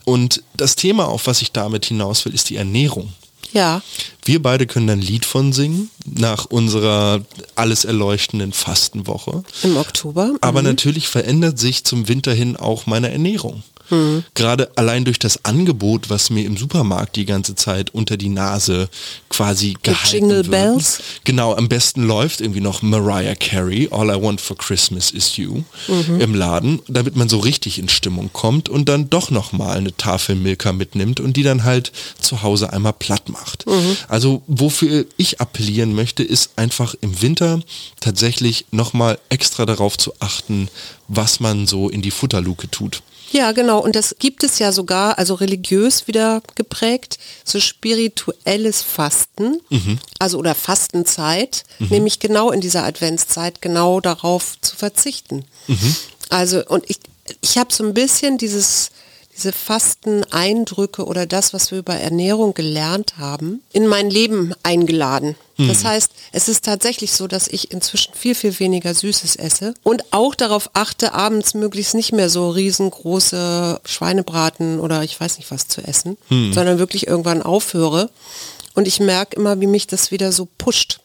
Und 0.04 0.44
das 0.56 0.76
Thema, 0.76 1.08
auf 1.08 1.28
was 1.28 1.42
ich 1.42 1.54
damit 1.54 1.86
hinaus 1.86 2.26
will, 2.26 2.34
ist 2.34 2.50
die 2.50 2.58
Ernährung. 2.58 3.14
Ja. 3.54 3.82
Wir 4.24 4.42
beide 4.42 4.68
können 4.68 4.90
ein 4.90 5.02
Lied 5.02 5.26
von 5.26 5.52
singen, 5.52 5.90
nach 6.06 6.46
unserer 6.46 7.22
alles 7.56 7.86
erleuchtenden 7.86 8.54
Fastenwoche. 8.54 9.44
Im 9.64 9.78
Oktober. 9.78 10.36
Aber 10.42 10.62
natürlich 10.62 11.08
verändert 11.08 11.60
sich 11.60 11.84
zum 11.84 12.08
Winter 12.08 12.34
hin 12.34 12.56
auch 12.56 12.86
meine 12.86 13.12
Ernährung. 13.12 13.64
Mhm. 13.92 14.24
Gerade 14.34 14.72
allein 14.78 15.06
durch 15.06 15.20
das 15.20 15.46
Angebot, 15.46 16.10
was 16.10 16.30
mir 16.30 16.46
im 16.46 16.58
Supermarkt 16.58 17.16
die 17.16 17.26
ganze 17.26 17.56
Zeit 17.56 17.94
unter 17.94 18.18
die 18.18 18.30
Nase 18.30 18.90
quasi 19.30 19.76
gehalten 19.84 20.16
Jingle 20.16 20.38
wird. 20.38 20.52
Bells? 20.52 21.00
Genau, 21.24 21.54
am 21.56 21.70
besten 21.70 22.04
läuft 22.04 22.42
irgendwie 22.42 22.62
noch 22.62 22.82
Mariah 22.82 23.36
Carey, 23.36 23.88
All 23.92 24.10
I 24.10 24.22
Want 24.22 24.42
for 24.42 24.58
Christmas 24.58 25.12
is 25.12 25.38
You 25.38 25.64
Mhm. 25.88 26.22
im 26.22 26.36
Laden, 26.36 26.80
damit 26.88 27.16
man 27.16 27.30
so 27.30 27.40
richtig 27.40 27.78
in 27.80 27.90
Stimmung 27.90 28.32
kommt 28.34 28.70
und 28.70 28.88
dann 28.90 29.10
doch 29.10 29.30
nochmal 29.32 29.78
eine 29.78 29.96
Tafel 29.96 30.36
Milka 30.36 30.72
mitnimmt 30.74 31.20
und 31.20 31.38
die 31.38 31.44
dann 31.44 31.64
halt 31.64 31.92
zu 32.20 32.42
Hause 32.42 32.72
einmal 32.74 32.94
platt 32.94 33.30
macht. 33.30 33.68
Mhm. 33.68 33.98
Also 34.08 34.42
wofür 34.48 35.06
ich 35.18 35.42
appellieren 35.42 35.94
möchte, 35.94 36.24
ist 36.24 36.52
einfach 36.56 36.96
im 37.02 37.22
Winter 37.22 37.60
tatsächlich 38.00 38.66
nochmal 38.72 39.20
extra 39.30 39.66
darauf 39.66 39.98
zu 39.98 40.14
achten, 40.20 40.70
was 41.08 41.40
man 41.40 41.68
so 41.68 41.90
in 41.90 42.02
die 42.02 42.12
Futterluke 42.12 42.70
tut. 42.72 43.02
Ja, 43.32 43.52
genau. 43.54 43.80
Und 43.80 43.96
das 43.96 44.16
gibt 44.20 44.44
es 44.44 44.60
ja 44.60 44.72
sogar, 44.72 45.18
also 45.18 45.36
religiös 45.36 46.08
wieder 46.08 46.42
geprägt, 46.56 47.18
so 47.46 47.60
spirituelles 47.60 48.82
Fasten, 48.82 49.60
also 50.20 50.38
oder 50.38 50.54
Fastenzeit, 50.56 51.64
nämlich 51.90 52.20
genau 52.20 52.52
in 52.52 52.62
dieser 52.62 52.84
Adventszeit 52.84 53.62
genau 53.62 54.02
darauf 54.02 54.60
zu 54.62 54.76
verzichten. 54.76 55.46
Also 56.30 56.66
und 56.68 56.90
ich, 56.90 57.00
ich 57.42 57.58
habe 57.58 57.74
so 57.74 57.84
ein 57.86 57.94
bisschen 57.94 58.38
dieses 58.38 58.92
diese 59.42 59.54
Fasteneindrücke 59.54 61.04
oder 61.06 61.26
das, 61.26 61.52
was 61.52 61.72
wir 61.72 61.80
über 61.80 61.96
Ernährung 61.96 62.54
gelernt 62.54 63.18
haben, 63.18 63.62
in 63.74 63.88
mein 63.88 64.12
Leben 64.12 64.54
eingeladen. 64.62 65.36
Das 65.58 65.84
heißt, 65.84 66.12
es 66.32 66.48
ist 66.48 66.66
tatsächlich 66.66 67.12
so, 67.12 67.28
dass 67.28 67.48
ich 67.48 67.72
inzwischen 67.72 68.14
viel, 68.16 68.34
viel 68.34 68.60
weniger 68.60 68.94
Süßes 68.94 69.36
esse 69.36 69.74
und 69.84 70.12
auch 70.12 70.34
darauf 70.34 70.72
achte, 70.74 71.14
abends 71.14 71.54
möglichst 71.54 71.94
nicht 71.94 72.14
mehr 72.14 72.30
so 72.30 72.50
riesengroße 72.50 73.80
Schweinebraten 73.86 74.80
oder 74.80 75.04
ich 75.04 75.20
weiß 75.20 75.38
nicht 75.38 75.52
was 75.52 75.68
zu 75.68 75.82
essen, 75.82 76.18
sondern 76.54 76.80
wirklich 76.80 77.08
irgendwann 77.08 77.42
aufhöre. 77.44 78.10
Und 78.74 78.88
ich 78.88 79.00
merke 79.00 79.36
immer, 79.36 79.60
wie 79.62 79.68
mich 79.68 79.86
das 79.88 80.12
wieder 80.12 80.32
so 80.32 80.48
pusht. 80.58 81.00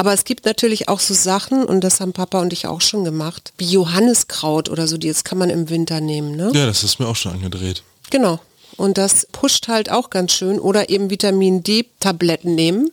Aber 0.00 0.14
es 0.14 0.24
gibt 0.24 0.46
natürlich 0.46 0.88
auch 0.88 0.98
so 0.98 1.12
Sachen, 1.12 1.62
und 1.62 1.82
das 1.82 2.00
haben 2.00 2.14
Papa 2.14 2.40
und 2.40 2.54
ich 2.54 2.66
auch 2.66 2.80
schon 2.80 3.04
gemacht, 3.04 3.52
wie 3.58 3.66
Johanniskraut 3.66 4.70
oder 4.70 4.88
so, 4.88 4.96
die 4.96 5.08
jetzt 5.08 5.26
kann 5.26 5.36
man 5.36 5.50
im 5.50 5.68
Winter 5.68 6.00
nehmen. 6.00 6.36
Ne? 6.36 6.50
Ja, 6.54 6.64
das 6.64 6.84
ist 6.84 7.00
mir 7.00 7.06
auch 7.06 7.16
schon 7.16 7.32
angedreht. 7.32 7.82
Genau. 8.08 8.40
Und 8.78 8.96
das 8.96 9.26
pusht 9.30 9.68
halt 9.68 9.90
auch 9.90 10.08
ganz 10.08 10.32
schön. 10.32 10.58
Oder 10.58 10.88
eben 10.88 11.10
Vitamin 11.10 11.62
D-Tabletten 11.62 12.54
nehmen. 12.54 12.90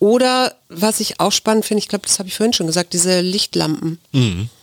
Oder 0.00 0.54
was 0.68 1.00
ich 1.00 1.18
auch 1.18 1.32
spannend 1.32 1.64
finde, 1.64 1.78
ich 1.78 1.88
glaube, 1.88 2.06
das 2.06 2.18
habe 2.18 2.28
ich 2.28 2.36
vorhin 2.36 2.52
schon 2.52 2.66
gesagt, 2.66 2.92
diese 2.92 3.22
Lichtlampen. 3.22 3.98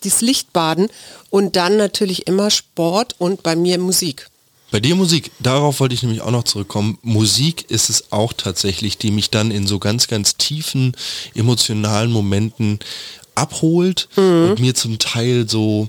Dieses 0.04 0.22
Lichtbaden 0.22 0.90
und 1.32 1.56
dann 1.56 1.78
natürlich 1.78 2.28
immer 2.28 2.52
Sport 2.52 3.16
und 3.18 3.42
bei 3.42 3.56
mir 3.56 3.80
Musik. 3.80 4.30
Bei 4.72 4.80
dir 4.80 4.96
Musik, 4.96 5.32
darauf 5.40 5.80
wollte 5.80 5.96
ich 5.96 6.04
nämlich 6.04 6.22
auch 6.22 6.32
noch 6.32 6.44
zurückkommen. 6.44 7.00
Musik 7.02 7.66
ist 7.70 7.90
es 7.90 8.12
auch 8.12 8.34
tatsächlich, 8.34 8.98
die 9.00 9.10
mich 9.12 9.32
dann 9.32 9.50
in 9.50 9.66
so 9.66 9.80
ganz, 9.80 10.08
ganz 10.08 10.38
tiefen 10.38 10.96
emotionalen 11.34 12.12
Momenten 12.12 12.80
abholt 13.34 14.10
und 14.16 14.60
mir 14.60 14.76
zum 14.76 15.00
Teil 15.00 15.50
so 15.50 15.88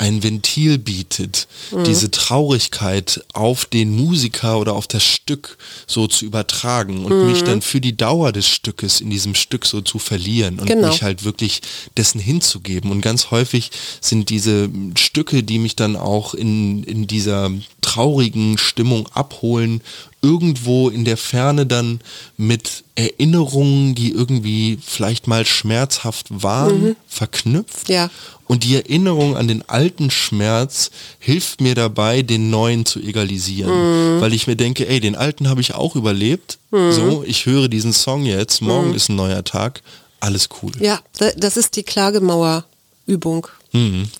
ein 0.00 0.22
Ventil 0.22 0.78
bietet, 0.78 1.46
diese 1.84 2.10
Traurigkeit 2.10 3.22
auf 3.34 3.66
den 3.66 3.94
Musiker 3.94 4.58
oder 4.58 4.72
auf 4.72 4.86
das 4.86 5.04
Stück 5.04 5.58
so 5.86 6.06
zu 6.06 6.24
übertragen 6.24 7.04
und 7.04 7.26
mich 7.26 7.44
dann 7.44 7.60
für 7.60 7.82
die 7.82 7.94
Dauer 7.94 8.32
des 8.32 8.48
Stückes 8.48 9.02
in 9.02 9.10
diesem 9.10 9.34
Stück 9.34 9.66
so 9.66 9.82
zu 9.82 9.98
verlieren 9.98 10.58
und 10.58 10.66
Genau. 10.66 10.88
mich 10.88 11.02
halt 11.02 11.24
wirklich 11.24 11.60
dessen 11.98 12.18
hinzugeben. 12.18 12.90
Und 12.90 13.02
ganz 13.02 13.30
häufig 13.30 13.70
sind 14.00 14.30
diese 14.30 14.70
Stücke, 14.96 15.42
die 15.42 15.58
mich 15.58 15.76
dann 15.76 15.96
auch 15.96 16.32
in, 16.32 16.82
in 16.84 17.06
dieser 17.06 17.50
traurigen 17.82 18.56
Stimmung 18.56 19.06
abholen, 19.12 19.82
irgendwo 20.22 20.88
in 20.90 21.04
der 21.04 21.16
Ferne 21.16 21.64
dann 21.66 22.00
mit 22.36 22.84
Erinnerungen, 22.94 23.94
die 23.94 24.10
irgendwie 24.12 24.78
vielleicht 24.84 25.26
mal 25.26 25.46
schmerzhaft 25.46 26.26
waren, 26.30 26.94
verknüpft. 27.08 27.88
Ja. 27.88 28.10
Und 28.46 28.64
die 28.64 28.74
Erinnerung 28.74 29.36
an 29.36 29.48
den 29.48 29.66
alten 29.68 30.10
Schmerz 30.10 30.90
hilft 31.20 31.60
mir 31.60 31.74
dabei, 31.74 32.22
den 32.22 32.50
neuen 32.50 32.84
zu 32.84 32.98
egalisieren. 33.00 34.20
Weil 34.20 34.32
ich 34.34 34.46
mir 34.46 34.56
denke, 34.56 34.88
ey, 34.88 35.00
den 35.00 35.14
alten 35.16 35.48
habe 35.48 35.60
ich 35.60 35.74
auch 35.74 35.94
überlebt. 35.96 36.58
So, 36.70 37.24
ich 37.26 37.46
höre 37.46 37.68
diesen 37.68 37.92
Song 37.92 38.24
jetzt, 38.26 38.60
morgen 38.60 38.94
ist 38.94 39.08
ein 39.08 39.16
neuer 39.16 39.44
Tag, 39.44 39.82
alles 40.20 40.48
cool. 40.62 40.72
Ja, 40.80 41.00
da- 41.18 41.32
das 41.36 41.56
ist 41.56 41.76
die 41.76 41.82
Klagemauerübung. 41.84 43.46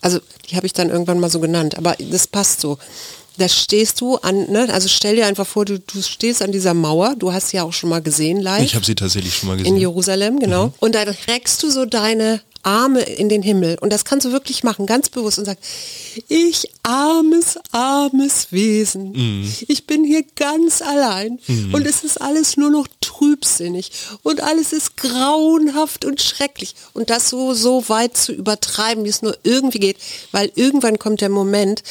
Also 0.00 0.20
die 0.48 0.54
habe 0.56 0.66
ich 0.66 0.72
dann 0.72 0.90
irgendwann 0.90 1.18
mal 1.18 1.28
so 1.30 1.40
genannt, 1.40 1.76
aber 1.76 1.96
das 1.98 2.26
passt 2.28 2.60
so. 2.60 2.78
Da 3.36 3.48
stehst 3.48 4.00
du 4.00 4.16
an, 4.16 4.50
ne? 4.50 4.68
also 4.72 4.88
stell 4.88 5.16
dir 5.16 5.26
einfach 5.26 5.46
vor, 5.46 5.64
du, 5.64 5.78
du 5.78 6.02
stehst 6.02 6.42
an 6.42 6.52
dieser 6.52 6.74
Mauer, 6.74 7.14
du 7.16 7.32
hast 7.32 7.48
sie 7.48 7.56
ja 7.56 7.62
auch 7.62 7.72
schon 7.72 7.90
mal 7.90 8.02
gesehen 8.02 8.40
live. 8.40 8.62
Ich 8.62 8.74
habe 8.74 8.84
sie 8.84 8.94
tatsächlich 8.94 9.34
schon 9.34 9.48
mal 9.48 9.58
in 9.58 9.64
gesehen. 9.64 9.76
Jerusalem, 9.76 10.38
genau. 10.38 10.72
Und 10.80 10.94
dann 10.94 11.08
reckst 11.28 11.62
du 11.62 11.70
so 11.70 11.86
deine 11.86 12.40
Arme 12.62 13.00
in 13.00 13.28
den 13.28 13.42
Himmel. 13.42 13.78
Und 13.80 13.92
das 13.92 14.04
kannst 14.04 14.26
du 14.26 14.32
wirklich 14.32 14.62
machen, 14.62 14.86
ganz 14.86 15.08
bewusst 15.08 15.38
und 15.38 15.46
sagst, 15.46 15.64
ich 16.28 16.68
armes, 16.82 17.58
armes 17.72 18.48
Wesen. 18.50 19.14
Ich 19.68 19.86
bin 19.86 20.04
hier 20.04 20.24
ganz 20.36 20.82
allein. 20.82 21.38
Und 21.72 21.86
es 21.86 22.04
ist 22.04 22.20
alles 22.20 22.56
nur 22.56 22.70
noch 22.70 22.86
trübsinnig. 23.00 23.90
Und 24.22 24.42
alles 24.42 24.72
ist 24.72 24.96
grauenhaft 24.96 26.04
und 26.04 26.20
schrecklich. 26.20 26.74
Und 26.92 27.10
das 27.10 27.30
so, 27.30 27.54
so 27.54 27.88
weit 27.88 28.16
zu 28.16 28.32
übertreiben, 28.32 29.04
wie 29.04 29.10
es 29.10 29.22
nur 29.22 29.36
irgendwie 29.42 29.78
geht. 29.78 29.96
Weil 30.32 30.52
irgendwann 30.54 30.98
kommt 30.98 31.22
der 31.22 31.30
Moment, 31.30 31.82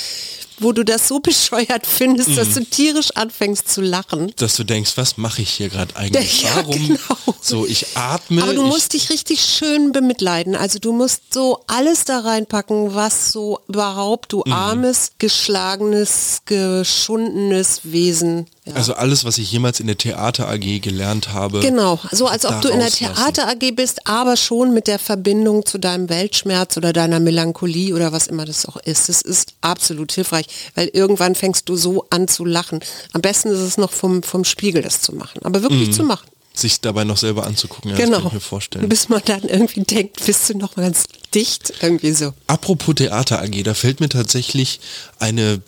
wo 0.60 0.72
du 0.72 0.84
das 0.84 1.08
so 1.08 1.20
bescheuert 1.30 1.86
findest, 1.88 2.38
dass 2.38 2.54
du 2.54 2.64
tierisch 2.64 3.12
anfängst 3.16 3.70
zu 3.70 3.82
lachen. 3.82 4.32
dass 4.38 4.56
du 4.56 4.64
denkst, 4.64 4.94
was 4.96 5.18
mache 5.18 5.42
ich 5.42 5.50
hier 5.52 5.70
gerade 5.70 5.96
eigentlich? 5.96 6.44
Ja, 6.44 6.56
Warum? 6.58 6.88
genau. 6.88 7.36
So, 7.42 7.66
ich 7.66 7.96
atme. 7.96 8.44
Aber 8.44 8.54
du 8.54 8.64
musst 8.64 8.94
dich 8.94 9.10
richtig 9.10 9.42
schön 9.42 9.92
bemitleiden. 9.92 10.56
Also 10.56 10.80
du 10.80 10.92
musst 10.92 11.34
so 11.34 11.64
alles 11.68 12.06
da 12.06 12.20
reinpacken, 12.20 12.96
was 12.96 13.32
so 13.32 13.60
überhaupt 13.68 14.34
du 14.34 14.44
armes, 14.46 15.12
geschlagenes, 15.18 16.42
geschundenes 16.46 17.82
Wesen. 17.84 18.48
Ja. 18.66 18.74
Also 18.74 18.94
alles, 18.94 19.24
was 19.26 19.38
ich 19.38 19.52
jemals 19.52 19.80
in 19.80 19.88
der 19.88 19.98
Theater 19.98 20.48
AG 20.48 20.80
gelernt 20.82 21.34
habe. 21.34 21.60
Genau, 21.62 22.00
so 22.12 22.28
als 22.28 22.46
ob 22.46 22.62
du 22.62 22.70
in 22.70 22.80
der. 22.80 22.90
Theater 22.90 23.48
AG 23.48 23.72
bist, 23.76 24.08
aber 24.08 24.36
schon 24.36 24.74
mit 24.74 24.88
der 24.88 25.00
Verbindung 25.00 25.66
zu 25.66 25.78
deinem 25.78 26.10
Weltschmerz 26.10 26.76
oder 26.76 26.92
deiner 26.92 27.20
Melancholie 27.20 27.96
oder 27.96 28.12
was 28.12 28.28
immer 28.28 28.46
das 28.46 28.66
auch 28.66 28.78
ist. 28.78 29.10
Das 29.10 29.22
ist 29.22 29.54
absolut 29.62 30.12
hilfreich, 30.12 30.48
weil 30.76 30.90
irgendwann 30.94 31.36
fängst 31.36 31.70
du 31.70 31.76
so 31.76 32.06
an 32.10 32.28
zu 32.28 32.46
lachen. 32.46 32.80
Am 33.14 33.22
besten 33.22 33.50
ist 33.50 33.60
es 33.60 33.78
noch 33.78 33.92
vom, 33.92 34.24
vom 34.24 34.44
Spiegel 34.44 34.82
das 34.82 35.02
zu 35.02 35.14
machen, 35.14 35.40
aber 35.44 35.62
wirklich 35.62 35.94
zu 35.94 36.04
machen. 36.04 36.29
Sich 36.60 36.82
dabei 36.82 37.04
noch 37.06 37.18
selber 37.18 37.46
anzugucken, 37.48 37.92
ja, 37.92 37.98
das 37.98 38.06
Genau. 38.06 38.18
kann 38.20 38.28
ich 38.28 38.34
mir 38.34 38.40
vorstellen. 38.42 38.90
Bis 38.90 39.08
man 39.10 39.22
dann 39.26 39.44
irgendwie 39.44 39.82
denkt, 39.84 40.26
bist 40.26 40.50
du 40.50 40.58
noch 40.58 40.76
mal 40.76 40.84
ganz 40.84 41.06
dicht, 41.34 41.74
irgendwie 41.82 42.12
so. 42.12 42.34
Apropos 42.48 42.96
Theater 42.96 43.42
AG, 43.42 43.64
da 43.64 43.74
fällt 43.74 44.00
mir 44.00 44.10
tatsächlich 44.10 44.80
eine 45.20 45.62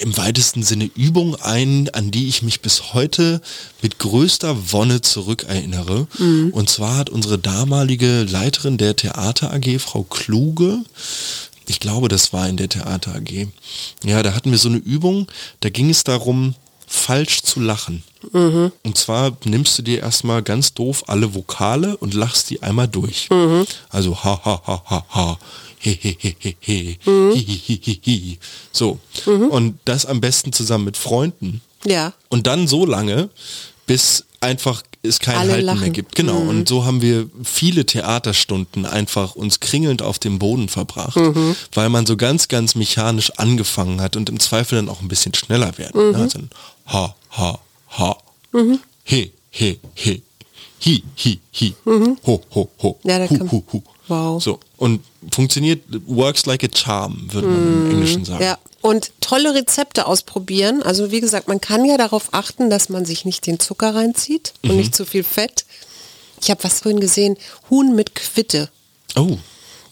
im 0.00 0.16
weitesten 0.16 0.62
Sinne 0.62 0.90
Übung 0.96 1.36
ein, 1.36 1.88
an 1.94 2.10
die 2.10 2.28
ich 2.28 2.42
mich 2.42 2.60
bis 2.60 2.92
heute 2.94 3.40
mit 3.80 3.98
größter 3.98 4.72
Wonne 4.72 5.00
zurückerinnere. 5.00 6.06
Und 6.52 6.68
zwar 6.68 6.96
hat 6.98 7.10
unsere 7.10 7.38
damalige 7.38 8.24
Leiterin 8.24 8.76
der 8.76 8.96
Theater 8.96 9.52
AG, 9.52 9.78
Frau 9.78 10.02
Kluge, 10.02 10.80
ich 11.66 11.80
glaube, 11.80 12.08
das 12.08 12.32
war 12.34 12.46
in 12.48 12.58
der 12.58 12.68
Theater 12.68 13.14
AG. 13.14 13.48
Ja, 14.04 14.22
da 14.22 14.34
hatten 14.34 14.50
wir 14.50 14.58
so 14.58 14.68
eine 14.68 14.76
Übung, 14.78 15.28
da 15.60 15.70
ging 15.70 15.88
es 15.88 16.04
darum, 16.04 16.54
falsch 16.86 17.42
zu 17.42 17.60
lachen. 17.60 18.02
Und 18.32 18.96
zwar 18.98 19.36
nimmst 19.44 19.78
du 19.78 19.82
dir 19.82 20.00
erstmal 20.00 20.42
ganz 20.42 20.72
doof 20.74 21.04
alle 21.08 21.34
Vokale 21.34 21.96
und 21.96 22.14
lachst 22.14 22.50
die 22.50 22.62
einmal 22.62 22.88
durch. 22.88 23.28
Also 23.90 24.16
ha 24.24 24.40
ha 24.44 24.62
ha 24.66 24.82
ha 24.88 25.04
ha. 25.10 25.38
He, 25.78 25.98
he, 26.00 26.16
he, 26.18 26.34
he, 26.38 26.56
he. 26.60 26.98
Hi, 27.04 27.44
hi, 27.46 27.60
hi, 27.66 27.80
hi, 27.84 28.00
hi. 28.06 28.38
So. 28.72 28.98
Und 29.26 29.78
das 29.84 30.06
am 30.06 30.20
besten 30.20 30.52
zusammen 30.52 30.86
mit 30.86 30.96
Freunden. 30.96 31.60
Ja. 31.84 32.14
Und 32.30 32.46
dann 32.46 32.66
so 32.66 32.86
lange, 32.86 33.28
bis 33.86 34.24
einfach 34.40 34.82
es 35.02 35.18
kein 35.18 35.36
Alle 35.36 35.52
Halten 35.52 35.66
mehr 35.66 35.74
lachen. 35.74 35.92
gibt. 35.92 36.14
Genau. 36.14 36.38
Und 36.38 36.68
so 36.68 36.86
haben 36.86 37.02
wir 37.02 37.28
viele 37.42 37.84
Theaterstunden 37.84 38.86
einfach 38.86 39.34
uns 39.34 39.60
kringelnd 39.60 40.00
auf 40.00 40.18
dem 40.18 40.38
Boden 40.38 40.68
verbracht, 40.70 41.18
weil 41.74 41.90
man 41.90 42.06
so 42.06 42.16
ganz, 42.16 42.48
ganz 42.48 42.74
mechanisch 42.74 43.32
angefangen 43.32 44.00
hat 44.00 44.16
und 44.16 44.30
im 44.30 44.40
Zweifel 44.40 44.76
dann 44.76 44.88
auch 44.88 45.02
ein 45.02 45.08
bisschen 45.08 45.34
schneller 45.34 45.76
werden. 45.76 46.12
Ne? 46.12 46.16
Also 46.18 46.38
ha, 46.86 47.14
ha, 47.30 47.58
ha. 47.98 48.16
He, 49.04 49.32
he, 49.50 49.78
he. 49.94 50.22
Hi, 50.84 51.02
hi, 51.16 51.40
hi. 51.54 51.74
Ho, 52.26 52.40
ho, 52.54 52.68
ho. 52.82 52.98
Ja, 53.04 53.18
da 53.18 53.28
hu, 53.28 53.48
hu, 53.50 53.62
hu. 53.72 53.82
Wow. 54.06 54.42
So. 54.42 54.60
Und 54.76 55.00
funktioniert, 55.32 55.82
works 56.06 56.44
like 56.46 56.62
a 56.62 56.68
charm, 56.74 57.26
würde 57.32 57.48
man 57.48 57.62
im 57.86 57.90
Englischen 57.92 58.24
sagen. 58.26 58.44
Ja, 58.44 58.58
und 58.82 59.12
tolle 59.22 59.54
Rezepte 59.54 60.06
ausprobieren. 60.06 60.82
Also 60.82 61.10
wie 61.10 61.20
gesagt, 61.20 61.48
man 61.48 61.60
kann 61.60 61.86
ja 61.86 61.96
darauf 61.96 62.28
achten, 62.32 62.68
dass 62.68 62.90
man 62.90 63.06
sich 63.06 63.24
nicht 63.24 63.46
den 63.46 63.58
Zucker 63.58 63.94
reinzieht 63.94 64.52
Mhm. 64.62 64.70
und 64.70 64.76
nicht 64.76 64.94
zu 64.94 65.06
viel 65.06 65.24
Fett. 65.24 65.64
Ich 66.42 66.50
habe 66.50 66.62
was 66.64 66.80
vorhin 66.80 67.00
gesehen, 67.00 67.38
Huhn 67.70 67.94
mit 67.96 68.14
Quitte. 68.14 68.68
Oh. 69.16 69.38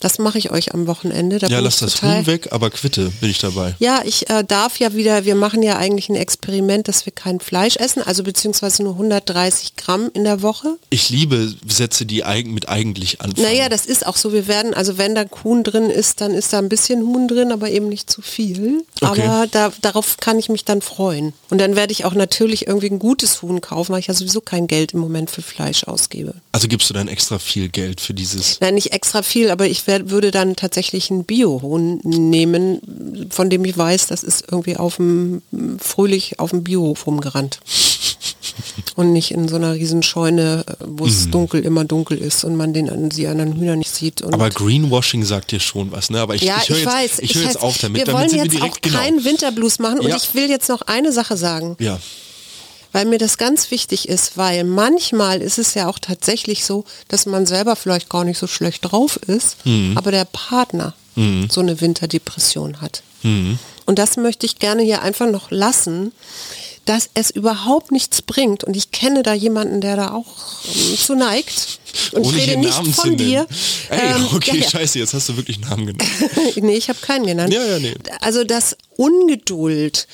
Das 0.03 0.19
mache 0.19 0.37
ich 0.37 0.51
euch 0.51 0.75
am 0.75 0.89
Wochenende. 0.89 1.39
Da 1.39 1.47
Ja, 1.47 1.61
lass 1.61 1.77
das 1.77 2.03
Huhn 2.03 2.27
weg, 2.27 2.49
aber 2.51 2.71
quitte, 2.71 3.13
bin 3.21 3.31
ich 3.31 3.39
dabei. 3.39 3.77
Ja, 3.79 4.03
ich 4.05 4.29
äh, 4.29 4.43
darf 4.43 4.81
ja 4.81 4.95
wieder, 4.95 5.25
wir 5.25 5.37
machen 5.37 5.63
ja 5.63 5.77
eigentlich 5.77 6.09
ein 6.09 6.17
Experiment, 6.17 6.89
dass 6.89 7.07
wir 7.07 7.13
kein 7.13 7.39
Fleisch 7.39 7.77
essen, 7.77 8.03
also 8.03 8.25
beziehungsweise 8.25 8.83
nur 8.83 8.95
130 8.95 9.77
Gramm 9.77 10.11
in 10.13 10.25
der 10.25 10.43
Woche. 10.43 10.77
Ich 10.91 11.09
liebe 11.09 11.55
Sätze, 11.69 12.05
die 12.05 12.25
eigen, 12.25 12.53
mit 12.53 12.69
eigentlich 12.69 13.21
anfangen. 13.21 13.47
Naja, 13.47 13.69
das 13.69 13.87
ist 13.87 14.05
auch 14.05 14.17
so. 14.17 14.33
Wir 14.33 14.49
werden, 14.49 14.75
also 14.75 14.99
wenn 14.99 15.15
da 15.15 15.25
Huhn 15.45 15.63
drin 15.63 15.89
ist, 15.89 16.21
dann 16.21 16.35
ist 16.35 16.53
da 16.53 16.59
ein 16.59 16.69
bisschen 16.69 17.03
Huhn 17.03 17.29
drin, 17.29 17.53
aber 17.53 17.71
eben 17.71 17.89
nicht 17.89 18.11
zu 18.11 18.23
viel. 18.23 18.85
Okay. 19.01 19.23
Aber 19.23 19.47
da, 19.47 19.73
darauf 19.83 20.17
kann 20.17 20.37
ich 20.37 20.49
mich 20.49 20.65
dann 20.65 20.83
freuen. 20.83 21.33
Und 21.49 21.59
dann 21.59 21.77
werde 21.77 21.93
ich 21.93 22.05
auch 22.05 22.15
natürlich 22.15 22.67
irgendwie 22.67 22.91
ein 22.91 22.99
gutes 22.99 23.41
Huhn 23.43 23.61
kaufen, 23.61 23.93
weil 23.93 24.01
ich 24.01 24.09
ja 24.09 24.15
sowieso 24.15 24.41
kein 24.41 24.67
Geld 24.67 24.95
im 24.95 24.99
Moment 24.99 25.31
für 25.31 25.43
Fleisch 25.43 25.85
ausgebe. 25.85 26.35
also 26.51 26.67
gibst 26.67 26.91
du 26.91 26.95
dann 26.95 27.07
extra 27.07 27.39
viel 27.39 27.69
Geld 27.69 28.01
für 28.01 28.15
dieses... 28.15 28.61
Nein, 28.61 28.75
nicht 28.75 28.93
extra 28.93 29.23
viel, 29.23 29.51
aber 29.51 29.67
ich 29.67 29.87
werd, 29.93 30.11
würde 30.11 30.31
dann 30.31 30.57
tatsächlich 30.57 31.11
einen 31.11 31.25
Biohuhn 31.25 32.01
nehmen, 32.05 32.81
von 33.31 33.51
dem 33.51 33.65
ich 33.65 33.77
weiß, 33.77 34.07
das 34.07 34.23
ist 34.23 34.45
irgendwie 34.51 34.77
auf 34.77 34.97
dem 34.97 35.43
fröhlich 35.79 36.39
auf 36.41 36.51
dem 36.51 36.65
Biohof 36.65 37.07
rumgerannt. 37.07 37.61
Und 38.97 39.13
nicht 39.13 39.31
in 39.31 39.49
so 39.49 39.57
einer 39.57 39.75
riesen 39.75 40.03
Scheune, 40.03 40.65
wo 40.81 41.07
es 41.07 41.31
dunkel, 41.31 41.65
immer 41.65 41.85
dunkel 41.85 42.19
ist 42.19 42.45
und 42.45 42.57
man 42.57 42.75
den 42.75 42.91
an 42.91 43.09
die 43.09 43.27
anderen 43.27 43.55
Hühner 43.57 43.77
nicht 43.77 43.91
sieht. 43.95 44.21
Und 44.21 44.35
Aber 44.35 44.51
Greenwashing 44.51 45.25
sagt 45.25 45.53
dir 45.53 45.61
schon 45.61 45.91
was, 45.93 46.11
ne? 46.11 46.21
Aber 46.21 46.35
ich, 46.35 46.43
ja, 46.43 46.59
ich, 46.63 46.69
ich 46.69 46.77
jetzt, 46.77 46.87
weiß. 46.87 47.19
ich 47.21 47.35
höre 47.35 47.45
jetzt 47.45 47.61
auf 47.63 47.79
damit. 47.79 48.01
Wir 48.01 48.05
damit 48.05 48.31
wollen 48.31 48.35
jetzt 48.35 48.53
wir 48.53 48.59
direkt, 48.61 48.77
auch 48.77 48.81
genau. 48.83 48.99
keinen 48.99 49.25
Winterblues 49.25 49.79
machen 49.79 50.01
und 50.01 50.09
Ja. 50.09 50.17
ich 50.17 50.35
will 50.35 50.51
jetzt 50.51 50.69
noch 50.69 50.83
eine 50.83 51.13
Sache 51.13 51.37
sagen, 51.39 51.77
Ja, 51.81 51.99
weil 52.93 53.05
mir 53.07 53.19
das 53.19 53.39
ganz 53.39 53.71
wichtig 53.71 54.09
ist, 54.09 54.37
weil 54.37 54.65
manchmal 54.65 55.41
ist 55.43 55.59
es 55.59 55.75
ja 55.75 55.89
auch 55.89 55.99
tatsächlich 55.99 56.65
so, 56.65 56.85
dass 57.09 57.27
man 57.27 57.47
selber 57.47 57.75
vielleicht 57.77 58.09
gar 58.09 58.25
nicht 58.25 58.39
so 58.39 58.47
schlecht 58.47 58.91
drauf 58.91 59.17
ist, 59.27 59.57
Mhm. 59.67 59.97
aber 59.97 60.11
der 60.11 60.25
Partner 60.27 60.95
so 61.51 61.61
eine 61.61 61.81
Winterdepression 61.83 62.81
hat. 62.81 63.03
Mhm. 63.23 63.59
Und 63.85 63.99
das 63.99 64.17
möchte 64.17 64.47
ich 64.47 64.59
gerne 64.59 64.83
hier 64.83 65.03
einfach 65.03 65.31
noch 65.31 65.51
lassen, 65.51 66.13
dass 66.87 67.11
es 67.15 67.31
überhaupt 67.31 67.93
nichts 67.93 68.23
bringt. 68.23 68.65
Und 68.65 68.77
ich 68.77 68.91
kenne 68.93 69.23
da 69.23 69.35
jemanden, 69.35 69.81
der 69.83 69.97
da 69.97 70.13
auch 70.13 70.27
ähm, 70.75 70.97
zu 70.99 71.15
neigt. 71.15 71.81
Und 72.13 72.25
ohne 72.25 72.39
ich 72.39 72.47
rede 72.49 72.61
nicht 72.61 72.71
Namen 72.71 72.95
von 72.95 73.17
dir. 73.19 73.47
Ey, 73.91 74.15
Ähm, 74.17 74.27
okay, 74.35 74.57
ja, 74.57 74.63
ja. 74.65 74.71
scheiße, 74.71 74.99
jetzt 74.99 75.13
hast 75.13 75.29
du 75.29 75.37
wirklich 75.37 75.61
Namen 75.61 75.87
genannt. 75.87 76.11
nee, 76.57 76.75
ich 76.77 76.89
habe 76.89 76.99
keinen 77.01 77.27
genannt. 77.27 77.53
Ja, 77.53 77.63
ja, 77.65 77.79
nee. 77.79 77.95
Also 78.21 78.43
dass 78.43 78.77
Ungeduld 78.97 80.09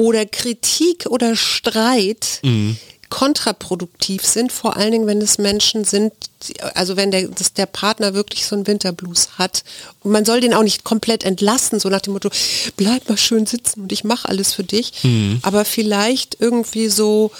oder 0.00 0.24
Kritik 0.24 1.06
oder 1.10 1.36
Streit 1.36 2.40
Mhm. 2.42 2.78
Kontraproduktiv 3.10 4.24
sind, 4.24 4.52
vor 4.52 4.76
allen 4.76 4.92
Dingen, 4.92 5.06
wenn 5.06 5.20
es 5.20 5.38
Menschen 5.38 5.84
sind, 5.84 6.12
die- 6.48 6.60
also 6.74 6.96
wenn 6.96 7.10
der, 7.10 7.28
dass 7.28 7.52
der 7.52 7.66
Partner 7.66 8.14
wirklich 8.14 8.46
so 8.46 8.56
einen 8.56 8.66
Winterblues 8.66 9.30
hat. 9.38 9.62
Und 10.02 10.12
man 10.12 10.24
soll 10.24 10.40
den 10.40 10.54
auch 10.54 10.62
nicht 10.62 10.84
komplett 10.84 11.22
entlassen, 11.24 11.78
so 11.80 11.88
nach 11.90 12.00
dem 12.00 12.14
Motto, 12.14 12.30
bleib 12.76 13.08
mal 13.08 13.18
schön 13.18 13.44
sitzen 13.44 13.82
und 13.82 13.92
ich 13.92 14.04
mache 14.04 14.28
alles 14.28 14.54
für 14.54 14.64
dich. 14.64 14.92
Mhm. 15.02 15.40
Aber 15.42 15.64
vielleicht 15.66 16.36
irgendwie 16.40 16.88
so 16.88 17.30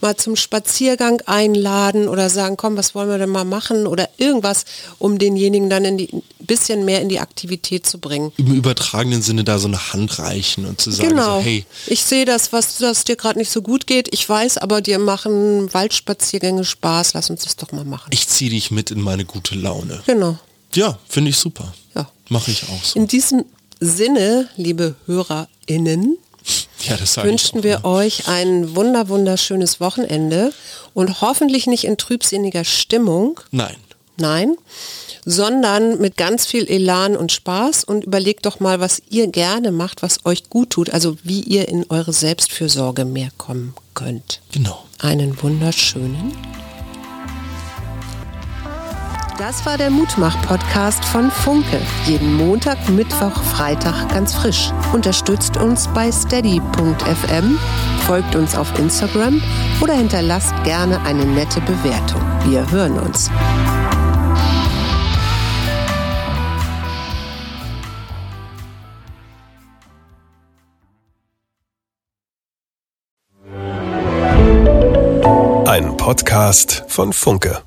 mal 0.00 0.16
zum 0.16 0.36
Spaziergang 0.36 1.20
einladen 1.26 2.08
oder 2.08 2.30
sagen, 2.30 2.56
komm, 2.56 2.76
was 2.78 2.94
wollen 2.94 3.10
wir 3.10 3.18
denn 3.18 3.28
mal 3.28 3.44
machen 3.44 3.86
oder 3.86 4.08
irgendwas, 4.16 4.64
um 4.98 5.18
denjenigen 5.18 5.68
dann 5.68 5.84
ein 5.84 6.08
bisschen 6.38 6.84
mehr 6.86 7.02
in 7.02 7.08
die 7.10 7.20
Aktivität 7.20 7.86
zu 7.86 7.98
bringen. 7.98 8.32
Im 8.38 8.54
übertragenen 8.54 9.20
Sinne 9.20 9.44
da 9.44 9.58
so 9.58 9.68
eine 9.68 9.92
Hand 9.92 10.18
reichen 10.18 10.64
und 10.64 10.80
zu 10.80 10.90
sagen, 10.92 11.10
Genau. 11.10 11.38
so, 11.40 11.44
hey, 11.44 11.66
Ich 11.88 12.04
sehe 12.04 12.24
das, 12.24 12.52
was 12.52 12.78
das 12.78 13.04
dir 13.04 13.16
gerade 13.16 13.38
nicht 13.38 13.50
so 13.50 13.60
gut 13.60 13.86
geht. 13.86 14.08
Ich 14.12 14.26
weiß, 14.26 14.58
aber 14.58 14.80
dir 14.80 14.98
machen 15.16 15.72
Waldspaziergänge 15.72 16.64
Spaß. 16.64 17.14
Lass 17.14 17.30
uns 17.30 17.42
das 17.44 17.56
doch 17.56 17.72
mal 17.72 17.84
machen. 17.84 18.10
ich 18.12 18.28
ziehe 18.28 18.50
dich 18.50 18.70
mit 18.70 18.90
in 18.90 19.00
meine 19.00 19.24
gute 19.24 19.54
Laune. 19.54 20.02
Genau. 20.06 20.38
Ja, 20.74 20.98
finde 21.08 21.30
ich 21.30 21.38
super. 21.38 21.72
Ja. 21.94 22.08
Mache 22.28 22.50
ich 22.50 22.64
auch 22.64 22.84
so. 22.84 22.98
In 22.98 23.06
diesem 23.06 23.44
Sinne, 23.80 24.48
liebe 24.56 24.94
HörerInnen, 25.06 26.18
Ja, 26.86 26.96
das 26.96 27.16
wünschen 27.16 27.62
wir 27.62 27.76
immer. 27.78 27.84
euch 27.86 28.28
ein 28.28 28.76
wunder 28.76 29.08
wunderschönes 29.08 29.80
Wochenende 29.80 30.52
und 30.92 31.20
hoffentlich 31.22 31.66
nicht 31.66 31.84
in 31.84 31.96
trübsinniger 31.96 32.64
Stimmung. 32.64 33.40
Nein. 33.50 33.76
Nein, 34.18 34.56
sondern 35.26 36.00
mit 36.00 36.16
ganz 36.16 36.46
viel 36.46 36.66
Elan 36.70 37.16
und 37.16 37.32
Spaß 37.32 37.84
und 37.84 38.04
überlegt 38.04 38.46
doch 38.46 38.60
mal, 38.60 38.80
was 38.80 39.02
ihr 39.10 39.26
gerne 39.26 39.72
macht, 39.72 40.02
was 40.02 40.24
euch 40.24 40.48
gut 40.48 40.70
tut, 40.70 40.90
also 40.90 41.18
wie 41.24 41.40
ihr 41.40 41.68
in 41.68 41.84
eure 41.90 42.12
Selbstfürsorge 42.12 43.04
mehr 43.04 43.30
kommen 43.36 43.74
könnt. 43.92 44.40
Genau. 44.52 44.84
Einen 45.00 45.42
wunderschönen. 45.42 46.32
Das 49.38 49.66
war 49.66 49.76
der 49.76 49.90
Mutmach-Podcast 49.90 51.04
von 51.04 51.30
Funke. 51.30 51.78
Jeden 52.06 52.34
Montag, 52.36 52.88
Mittwoch, 52.88 53.42
Freitag 53.42 54.08
ganz 54.08 54.32
frisch. 54.32 54.70
Unterstützt 54.94 55.58
uns 55.58 55.88
bei 55.88 56.10
steady.fm, 56.10 57.58
folgt 58.06 58.34
uns 58.34 58.54
auf 58.54 58.78
Instagram 58.78 59.42
oder 59.82 59.92
hinterlasst 59.92 60.54
gerne 60.64 60.98
eine 61.02 61.26
nette 61.26 61.60
Bewertung. 61.60 62.22
Wir 62.46 62.70
hören 62.70 62.98
uns. 62.98 63.30
Podcast 76.06 76.84
von 76.86 77.12
Funke. 77.12 77.65